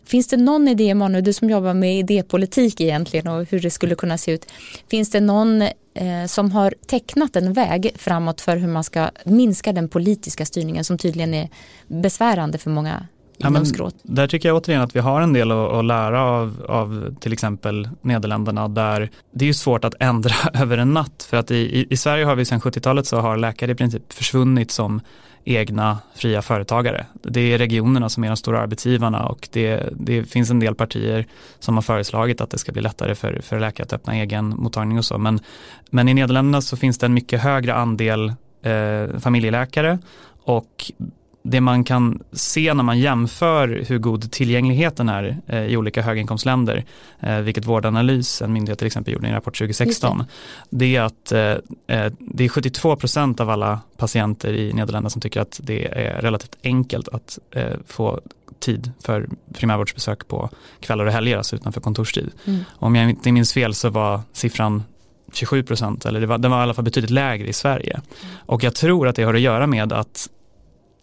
Finns 0.06 0.28
det 0.28 0.38
någon 0.38 0.68
idé, 0.68 0.90
Emanuel, 0.90 1.24
du 1.24 1.34
som 1.34 1.50
jobbar 1.50 1.74
med 1.74 2.00
idépolitik 2.00 2.82
egentligen 2.82 3.28
och 3.28 3.46
hur 3.52 3.60
det 3.60 3.70
skulle 3.70 3.96
kunna 3.96 4.18
se 4.18 4.32
ut. 4.32 4.46
Finns 4.90 5.10
det 5.10 5.20
någon 5.20 5.62
eh, 5.62 6.26
som 6.28 6.52
har 6.52 6.74
tecknat 6.88 7.36
en 7.36 7.54
väg 7.54 7.92
framåt 7.96 8.42
för 8.42 8.58
hur 8.58 8.68
man 8.68 8.84
ska 8.84 9.10
minska 9.26 9.74
den 9.74 9.90
politiska 9.90 10.46
styrningen 10.46 10.84
som 10.84 10.98
tydligen 10.98 11.34
är 11.34 11.50
besvärande 11.88 12.58
för 12.58 12.70
många 12.70 13.08
Ja, 13.44 13.50
men, 13.50 13.66
där 14.04 14.28
tycker 14.28 14.50
jag 14.50 14.58
återigen 14.58 14.82
att 14.82 14.96
vi 14.96 15.00
har 15.00 15.22
en 15.22 15.34
del 15.34 15.52
att, 15.52 15.72
att 15.72 15.86
lära 15.86 16.24
av, 16.24 16.66
av 16.70 17.16
till 17.20 17.34
exempel 17.34 17.90
Nederländerna 18.02 18.68
där 18.68 19.12
det 19.32 19.50
är 19.50 19.54
svårt 19.54 19.86
att 19.86 19.94
ändra 20.00 20.36
över 20.54 20.78
en 20.78 20.94
natt 20.94 21.28
för 21.30 21.38
att 21.38 21.52
i, 21.52 21.88
i 21.90 21.98
Sverige 21.98 22.26
har 22.26 22.36
vi 22.36 22.46
sedan 22.46 22.60
70-talet 22.60 23.08
så 23.08 23.18
har 23.18 23.38
läkare 23.38 23.72
i 23.72 23.76
princip 23.76 24.14
försvunnit 24.14 24.72
som 24.72 25.02
egna 25.46 26.00
fria 26.16 26.42
företagare. 26.42 27.06
Det 27.14 27.54
är 27.54 27.58
regionerna 27.58 28.10
som 28.10 28.24
är 28.24 28.28
de 28.28 28.38
stora 28.38 28.62
arbetsgivarna 28.62 29.26
och 29.26 29.50
det, 29.52 29.90
det 29.92 30.24
finns 30.24 30.50
en 30.50 30.60
del 30.60 30.76
partier 30.76 31.28
som 31.60 31.76
har 31.76 31.82
föreslagit 31.82 32.42
att 32.42 32.50
det 32.50 32.58
ska 32.58 32.72
bli 32.72 32.82
lättare 32.82 33.16
för, 33.16 33.42
för 33.44 33.60
läkare 33.60 33.86
att 33.86 33.94
öppna 33.94 34.16
egen 34.16 34.50
mottagning 34.50 34.98
och 34.98 35.06
så. 35.06 35.18
Men, 35.18 35.40
men 35.90 36.10
i 36.10 36.14
Nederländerna 36.14 36.62
så 36.62 36.78
finns 36.78 36.98
det 36.98 37.06
en 37.06 37.14
mycket 37.14 37.42
högre 37.42 37.74
andel 37.74 38.34
eh, 38.62 39.20
familjeläkare 39.20 40.00
och 40.44 40.92
det 41.44 41.62
man 41.62 41.84
kan 41.84 42.24
se 42.32 42.74
när 42.74 42.84
man 42.84 43.00
jämför 43.00 43.84
hur 43.88 43.98
god 43.98 44.32
tillgängligheten 44.32 45.10
är 45.10 45.38
eh, 45.48 45.66
i 45.66 45.78
olika 45.78 46.02
höginkomstländer, 46.02 46.86
eh, 47.20 47.38
vilket 47.38 47.66
Vårdanalys, 47.66 48.42
en 48.42 48.54
myndighet 48.54 48.80
till 48.80 48.88
exempel, 48.88 49.14
gjorde 49.14 49.26
i 49.26 49.30
en 49.30 49.36
rapport 49.36 49.58
2016, 49.58 50.24
det. 50.70 50.96
är 50.96 51.02
att 51.02 51.32
eh, 51.32 51.56
det 52.20 52.44
är 52.44 52.50
72 52.50 52.96
procent 52.96 53.40
av 53.40 53.50
alla 53.50 53.80
patienter 53.98 54.54
i 54.54 54.74
Nederländerna 54.74 55.10
som 55.10 55.22
tycker 55.22 55.42
att 55.42 55.60
det 55.64 55.86
är 55.86 56.22
relativt 56.22 56.56
enkelt 56.64 57.08
att 57.08 57.40
få 57.86 58.22
tid 58.60 58.92
för 59.04 59.30
primärvårdsbesök 59.54 60.28
på 60.28 60.50
kvällar 60.80 61.06
och 61.06 61.12
helger, 61.12 61.38
alltså 61.38 61.56
utanför 61.56 61.82
kontorstid. 61.82 62.32
Mm. 62.46 62.64
Om 62.72 62.96
jag 62.96 63.10
inte 63.10 63.32
minns 63.32 63.54
fel 63.54 63.74
så 63.74 63.90
var 63.90 64.22
siffran 64.34 64.84
27 65.34 65.64
procent, 65.64 66.06
eller 66.06 66.20
det 66.20 66.28
var, 66.28 66.38
den 66.38 66.52
var 66.52 66.60
i 66.60 66.64
alla 66.64 66.74
fall 66.74 66.84
betydligt 66.84 67.12
lägre 67.12 67.48
i 67.48 67.54
Sverige. 67.54 67.94
Mm. 67.94 68.36
Och 68.46 68.64
jag 68.64 68.76
tror 68.76 69.08
att 69.08 69.16
det 69.16 69.24
har 69.24 69.34
att 69.34 69.42
göra 69.42 69.68
med 69.68 69.94
att 69.94 70.30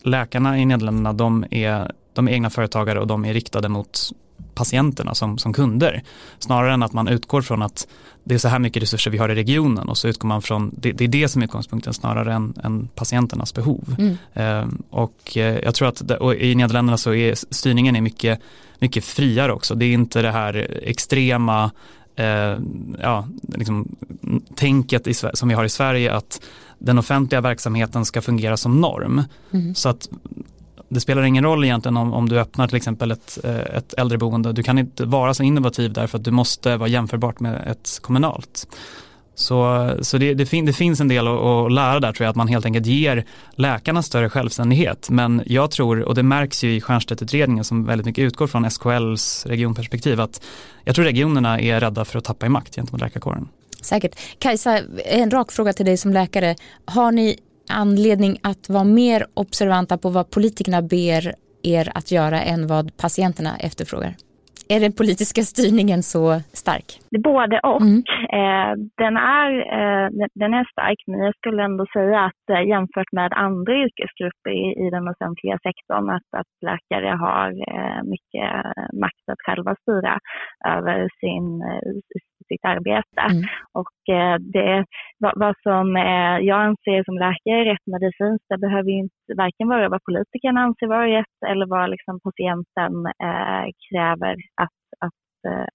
läkarna 0.08 0.58
i 0.58 0.64
Nederländerna 0.64 1.12
de 1.12 1.44
är, 1.50 1.92
de 2.12 2.28
är 2.28 2.32
egna 2.32 2.50
företagare 2.50 3.00
och 3.00 3.06
de 3.06 3.24
är 3.24 3.34
riktade 3.34 3.68
mot 3.68 4.10
patienterna 4.54 5.14
som, 5.14 5.38
som 5.38 5.52
kunder. 5.52 6.02
Snarare 6.38 6.72
än 6.72 6.82
att 6.82 6.92
man 6.92 7.08
utgår 7.08 7.42
från 7.42 7.62
att 7.62 7.86
det 8.24 8.34
är 8.34 8.38
så 8.38 8.48
här 8.48 8.58
mycket 8.58 8.82
resurser 8.82 9.10
vi 9.10 9.18
har 9.18 9.28
i 9.28 9.34
regionen 9.34 9.88
och 9.88 9.98
så 9.98 10.08
utgår 10.08 10.28
man 10.28 10.42
från, 10.42 10.74
det, 10.76 10.92
det 10.92 11.04
är 11.04 11.08
det 11.08 11.28
som 11.28 11.42
är 11.42 11.46
utgångspunkten 11.46 11.94
snarare 11.94 12.34
än, 12.34 12.54
än 12.64 12.88
patienternas 12.94 13.54
behov. 13.54 13.96
Mm. 13.98 14.16
Ehm, 14.34 14.82
och 14.90 15.36
eh, 15.36 15.58
jag 15.64 15.74
tror 15.74 15.88
att 15.88 16.02
i 16.38 16.54
Nederländerna 16.54 16.96
så 16.96 17.14
är 17.14 17.34
styrningen 17.54 17.96
är 17.96 18.00
mycket, 18.00 18.40
mycket 18.78 19.04
friare 19.04 19.52
också. 19.52 19.74
Det 19.74 19.84
är 19.84 19.92
inte 19.92 20.22
det 20.22 20.30
här 20.30 20.80
extrema 20.82 21.70
eh, 22.16 22.58
ja, 23.02 23.28
liksom, 23.54 23.96
tänket 24.54 25.06
i, 25.06 25.14
som 25.14 25.48
vi 25.48 25.54
har 25.54 25.64
i 25.64 25.68
Sverige 25.68 26.14
att 26.14 26.40
den 26.78 26.98
offentliga 26.98 27.40
verksamheten 27.40 28.04
ska 28.04 28.22
fungera 28.22 28.56
som 28.56 28.80
norm. 28.80 29.22
Mm. 29.50 29.74
Så 29.74 29.88
att 29.88 30.08
det 30.88 31.00
spelar 31.00 31.22
ingen 31.22 31.44
roll 31.44 31.64
egentligen 31.64 31.96
om, 31.96 32.12
om 32.12 32.28
du 32.28 32.40
öppnar 32.40 32.68
till 32.68 32.76
exempel 32.76 33.10
ett, 33.10 33.38
eh, 33.44 33.56
ett 33.56 33.94
äldreboende. 33.94 34.52
Du 34.52 34.62
kan 34.62 34.78
inte 34.78 35.04
vara 35.04 35.34
så 35.34 35.42
innovativ 35.42 35.92
där 35.92 36.06
för 36.06 36.18
att 36.18 36.24
du 36.24 36.30
måste 36.30 36.76
vara 36.76 36.88
jämförbart 36.88 37.40
med 37.40 37.68
ett 37.68 37.98
kommunalt. 38.02 38.66
Så, 39.34 39.90
så 40.00 40.18
det, 40.18 40.34
det, 40.34 40.46
fin, 40.46 40.66
det, 40.66 40.72
finns 40.72 41.00
en 41.00 41.08
del 41.08 41.28
att, 41.28 41.40
att, 41.40 41.72
lära 41.72 42.00
där 42.00 42.12
tror 42.12 42.24
jag, 42.24 42.30
att 42.30 42.36
man 42.36 42.48
helt 42.48 42.64
enkelt 42.64 42.86
ger 42.86 43.24
läkarna 43.50 44.02
större 44.02 44.30
självständighet. 44.30 45.10
Men 45.10 45.42
jag 45.46 45.70
tror, 45.70 46.00
och 46.00 46.14
det 46.14 46.22
märks 46.22 46.64
ju 46.64 46.74
i 46.74 46.80
Stiernstedtutredningen 46.80 47.64
som 47.64 47.84
väldigt 47.84 48.06
mycket 48.06 48.22
utgår 48.22 48.46
från 48.46 48.70
SKLs 48.70 49.46
regionperspektiv, 49.46 50.20
att 50.20 50.42
jag 50.84 50.94
tror 50.94 51.04
regionerna 51.04 51.60
är 51.60 51.80
rädda 51.80 52.04
för 52.04 52.18
att 52.18 52.24
tappa 52.24 52.46
i 52.46 52.48
makt 52.48 52.74
gentemot 52.74 53.00
läkarkåren. 53.00 53.48
Säkert. 53.82 54.14
Kajsa, 54.38 54.78
en 55.04 55.30
rak 55.30 55.52
fråga 55.52 55.72
till 55.72 55.86
dig 55.86 55.96
som 55.96 56.12
läkare. 56.12 56.54
Har 56.84 57.12
ni 57.12 57.36
anledning 57.70 58.38
att 58.42 58.68
vara 58.68 58.84
mer 58.84 59.26
observanta 59.34 59.98
på 59.98 60.10
vad 60.10 60.30
politikerna 60.30 60.82
ber 60.82 61.34
er 61.62 61.92
att 61.94 62.10
göra 62.10 62.40
än 62.42 62.66
vad 62.66 62.96
patienterna 62.96 63.56
efterfrågar? 63.56 64.14
Är 64.74 64.80
den 64.80 64.92
politiska 64.92 65.42
styrningen 65.42 66.02
så 66.02 66.24
stark? 66.62 66.88
Både 67.30 67.60
och. 67.70 67.82
Mm. 67.82 68.02
Eh, 68.38 68.72
den, 69.02 69.14
är, 69.16 69.50
eh, 69.78 70.08
den 70.42 70.52
är 70.54 70.64
stark, 70.72 71.00
men 71.06 71.18
jag 71.26 71.34
skulle 71.36 71.62
ändå 71.64 71.86
säga 71.92 72.20
att 72.28 72.44
eh, 72.52 72.68
jämfört 72.68 73.12
med 73.12 73.32
andra 73.32 73.72
yrkesgrupper 73.84 74.50
i, 74.50 74.64
i 74.84 74.90
den 74.90 75.08
offentliga 75.08 75.58
sektorn, 75.66 76.10
att, 76.16 76.28
att 76.40 76.52
läkare 76.68 77.10
har 77.24 77.48
mycket 78.14 78.50
makt 79.02 79.24
att 79.32 79.42
själva 79.46 79.74
styra 79.82 80.18
över 80.76 81.08
sin, 81.20 81.46
sitt 82.48 82.64
arbete. 82.74 83.22
Mm. 83.30 83.42
Och 83.80 83.98
eh, 84.16 84.36
det, 84.54 84.84
vad, 85.22 85.32
vad 85.44 85.54
som 85.66 85.86
jag 86.50 86.60
anser 86.68 87.04
som 87.04 87.16
läkare 87.26 87.60
är 87.60 87.70
rätt 87.72 87.86
medicinskt, 87.96 88.48
det 88.48 88.58
behöver 88.66 88.90
ju 88.90 88.98
inte 89.06 89.30
varken 89.36 89.68
vara 89.68 89.88
vad 89.88 90.04
politikerna 90.08 90.60
anser 90.60 90.86
vara 90.86 91.06
rätt 91.18 91.38
eller 91.50 91.66
vad 91.66 91.90
liksom 91.90 92.20
patienten 92.20 92.92
kräver 93.88 94.36
att, 94.62 94.78
att, 95.04 95.18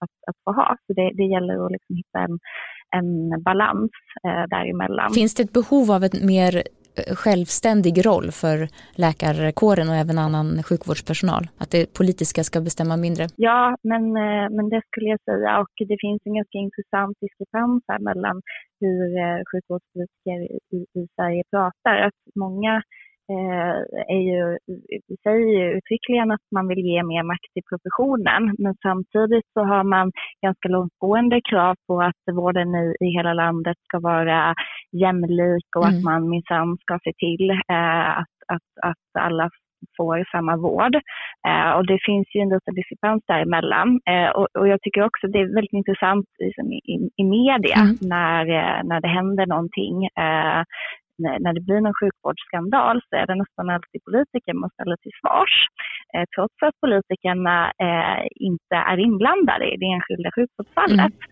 att, 0.03 0.15
att 0.29 0.38
få 0.43 0.51
ha. 0.51 0.77
Så 0.86 0.93
det, 0.93 1.12
det 1.19 1.23
gäller 1.33 1.65
att 1.65 1.71
liksom 1.71 1.95
hitta 1.95 2.19
en, 2.27 2.39
en 2.97 3.43
balans 3.43 3.91
eh, 4.27 4.43
däremellan. 4.49 5.13
Finns 5.13 5.36
det 5.36 5.43
ett 5.43 5.53
behov 5.53 5.91
av 5.91 6.03
en 6.03 6.25
mer 6.33 6.55
eh, 6.57 6.63
Eh, 6.97 7.15
självständig 7.15 8.06
roll 8.06 8.32
för 8.32 8.58
läkarkåren 9.06 9.89
och 9.89 9.95
även 9.95 10.17
annan 10.17 10.63
sjukvårdspersonal? 10.63 11.43
Att 11.58 11.71
det 11.71 11.93
politiska 11.99 12.43
ska 12.43 12.62
bestämma 12.62 12.97
mindre? 12.97 13.27
Ja, 13.36 13.77
men, 13.84 14.03
eh, 14.25 14.47
men 14.56 14.69
det 14.69 14.82
skulle 14.88 15.08
jag 15.10 15.21
säga 15.29 15.60
och 15.62 15.75
det 15.89 15.97
finns 16.06 16.21
en 16.25 16.36
ganska 16.36 16.58
intressant 16.58 17.17
diskrepans 17.21 17.84
här 17.88 17.99
mellan 17.99 18.41
hur 18.82 19.06
eh, 19.23 19.39
sjukvårdspolitiker 19.51 20.39
i, 20.75 20.79
i 20.99 21.08
Sverige 21.15 21.43
pratar. 21.51 21.95
Att 22.08 22.19
många 22.36 22.73
Eh, 23.31 23.75
är 24.15 24.23
ju, 24.31 24.57
säger 25.23 25.47
ju 25.59 25.77
uttryckligen 25.77 26.31
att 26.31 26.45
man 26.51 26.67
vill 26.67 26.86
ge 26.86 27.03
mer 27.03 27.23
makt 27.23 27.53
till 27.53 27.63
professionen. 27.69 28.55
Men 28.57 28.75
samtidigt 28.81 29.47
så 29.53 29.62
har 29.63 29.83
man 29.83 30.12
ganska 30.41 30.69
långtgående 30.69 31.41
krav 31.49 31.75
på 31.88 32.01
att 32.01 32.23
vården 32.36 32.75
i, 32.75 32.95
i 33.05 33.07
hela 33.17 33.33
landet 33.33 33.77
ska 33.88 33.99
vara 33.99 34.55
jämlik 34.91 35.75
och 35.75 35.86
mm. 35.86 35.97
att 35.97 36.03
man 36.03 36.29
minsann 36.29 36.77
ska 36.77 36.99
se 37.03 37.13
till 37.17 37.49
eh, 37.49 38.09
att, 38.21 38.36
att, 38.47 38.69
att 38.81 39.23
alla 39.23 39.49
får 39.97 40.27
samma 40.31 40.57
vård. 40.57 40.95
Eh, 41.47 41.71
och 41.77 41.88
det 41.88 41.99
finns 42.05 42.27
ju 42.36 42.41
en 42.41 42.49
liten 42.49 42.75
diskrepans 42.75 43.23
däremellan. 43.27 43.99
Eh, 44.12 44.29
och, 44.29 44.47
och 44.59 44.67
jag 44.67 44.81
tycker 44.81 45.03
också 45.03 45.27
det 45.27 45.39
är 45.39 45.55
väldigt 45.55 45.79
intressant 45.81 46.25
liksom, 46.39 46.71
i, 46.71 47.09
i 47.21 47.23
media 47.23 47.75
mm. 47.75 47.97
när, 48.01 48.43
eh, 48.59 48.79
när 48.83 49.01
det 49.01 49.07
händer 49.07 49.45
någonting. 49.45 49.95
Eh, 50.05 50.62
när 51.17 51.54
det 51.54 51.62
blir 51.62 51.76
en 51.88 51.99
sjukvårdsskandal 52.02 53.02
så 53.10 53.15
är 53.15 53.26
det 53.28 53.36
nästan 53.36 53.69
alltid 53.69 54.04
politiker 54.04 54.54
man 54.54 54.69
ställer 54.69 54.97
till 54.97 55.15
svars. 55.21 55.56
Eh, 56.13 56.26
trots 56.36 56.58
att 56.67 56.80
politikerna 56.86 57.71
eh, 57.86 58.23
inte 58.49 58.76
är 58.91 58.97
inblandade 58.97 59.65
i 59.73 59.78
det 59.78 59.89
enskilda 59.95 60.30
sjukvårdsfallet. 60.36 61.17
Mm. 61.19 61.23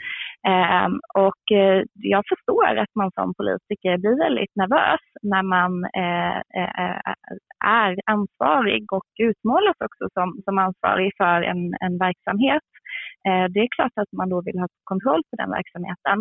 Ehm, 0.51 0.99
och 1.25 1.43
eh, 1.57 1.83
jag 1.93 2.23
förstår 2.31 2.75
att 2.83 2.95
man 2.95 3.11
som 3.11 3.33
politiker 3.39 3.97
blir 3.97 4.17
väldigt 4.25 4.55
nervös 4.55 5.03
när 5.21 5.43
man 5.43 5.73
eh, 6.03 6.37
eh, 6.37 7.13
är 7.65 7.95
ansvarig 8.05 8.93
och 8.93 9.11
utmålas 9.29 9.77
också 9.85 10.05
som, 10.13 10.41
som 10.45 10.57
ansvarig 10.57 11.11
för 11.17 11.41
en, 11.41 11.61
en 11.85 11.97
verksamhet. 11.97 12.70
Det 13.23 13.59
är 13.59 13.75
klart 13.75 13.91
att 13.95 14.11
man 14.11 14.29
då 14.29 14.41
vill 14.41 14.59
ha 14.59 14.67
kontroll 14.83 15.21
på 15.29 15.35
den 15.35 15.49
verksamheten. 15.49 16.17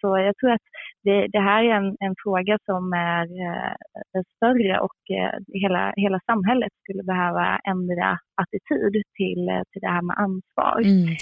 Så 0.00 0.18
jag 0.18 0.36
tror 0.36 0.50
att 0.50 0.66
det, 1.02 1.26
det 1.34 1.40
här 1.40 1.64
är 1.64 1.74
en, 1.80 1.96
en, 2.00 2.14
fråga 2.24 2.58
som 2.64 2.92
är 2.92 3.26
större 4.36 4.80
och 4.80 5.00
hela, 5.62 5.92
hela 5.96 6.20
samhället 6.26 6.72
skulle 6.82 7.02
behöva 7.02 7.58
ändra 7.72 8.18
attityd 8.42 8.94
till, 9.18 9.44
till 9.70 9.82
det 9.84 9.94
här 9.96 10.02
med 10.02 10.16
ansvar 10.18 10.80
mm. 10.84 11.16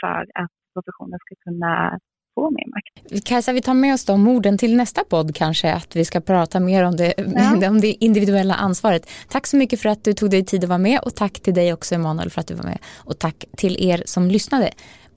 för 0.00 0.20
att 0.42 0.54
professionen 0.74 1.18
ska 1.24 1.34
kunna 1.44 1.98
få 2.44 2.50
mer 2.50 2.66
makt. 2.66 3.24
Kajsa, 3.24 3.52
vi 3.52 3.62
tar 3.62 3.74
med 3.74 3.94
oss 3.94 4.04
de 4.04 4.28
orden 4.28 4.58
till 4.58 4.76
nästa 4.76 5.04
podd 5.04 5.34
kanske, 5.34 5.72
att 5.72 5.96
vi 5.96 6.04
ska 6.04 6.20
prata 6.20 6.60
mer 6.60 6.84
om 6.84 6.96
det, 6.96 7.14
ja. 7.16 7.68
om 7.68 7.80
det 7.80 8.04
individuella 8.04 8.54
ansvaret. 8.54 9.10
Tack 9.28 9.46
så 9.46 9.56
mycket 9.56 9.80
för 9.80 9.88
att 9.88 10.04
du 10.04 10.12
tog 10.12 10.30
dig 10.30 10.44
tid 10.44 10.64
att 10.64 10.68
vara 10.68 10.78
med 10.78 11.00
och 11.00 11.14
tack 11.14 11.40
till 11.40 11.54
dig 11.54 11.72
också 11.72 11.94
Emanuel 11.94 12.30
för 12.30 12.40
att 12.40 12.46
du 12.46 12.54
var 12.54 12.64
med 12.64 12.78
och 12.96 13.18
tack 13.18 13.44
till 13.56 13.76
er 13.90 14.02
som 14.06 14.30
lyssnade. 14.30 14.70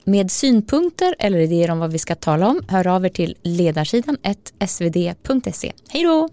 Med 0.04 0.30
synpunkter 0.30 1.14
eller 1.18 1.38
idéer 1.38 1.70
om 1.70 1.78
vad 1.78 1.92
vi 1.92 1.98
ska 1.98 2.14
tala 2.14 2.48
om, 2.48 2.60
hör 2.68 2.86
av 2.86 3.04
er 3.04 3.08
till 3.08 3.34
ledarsidan 3.42 4.16
svd.se. 4.66 5.72
Hej 5.88 6.02
då! 6.02 6.28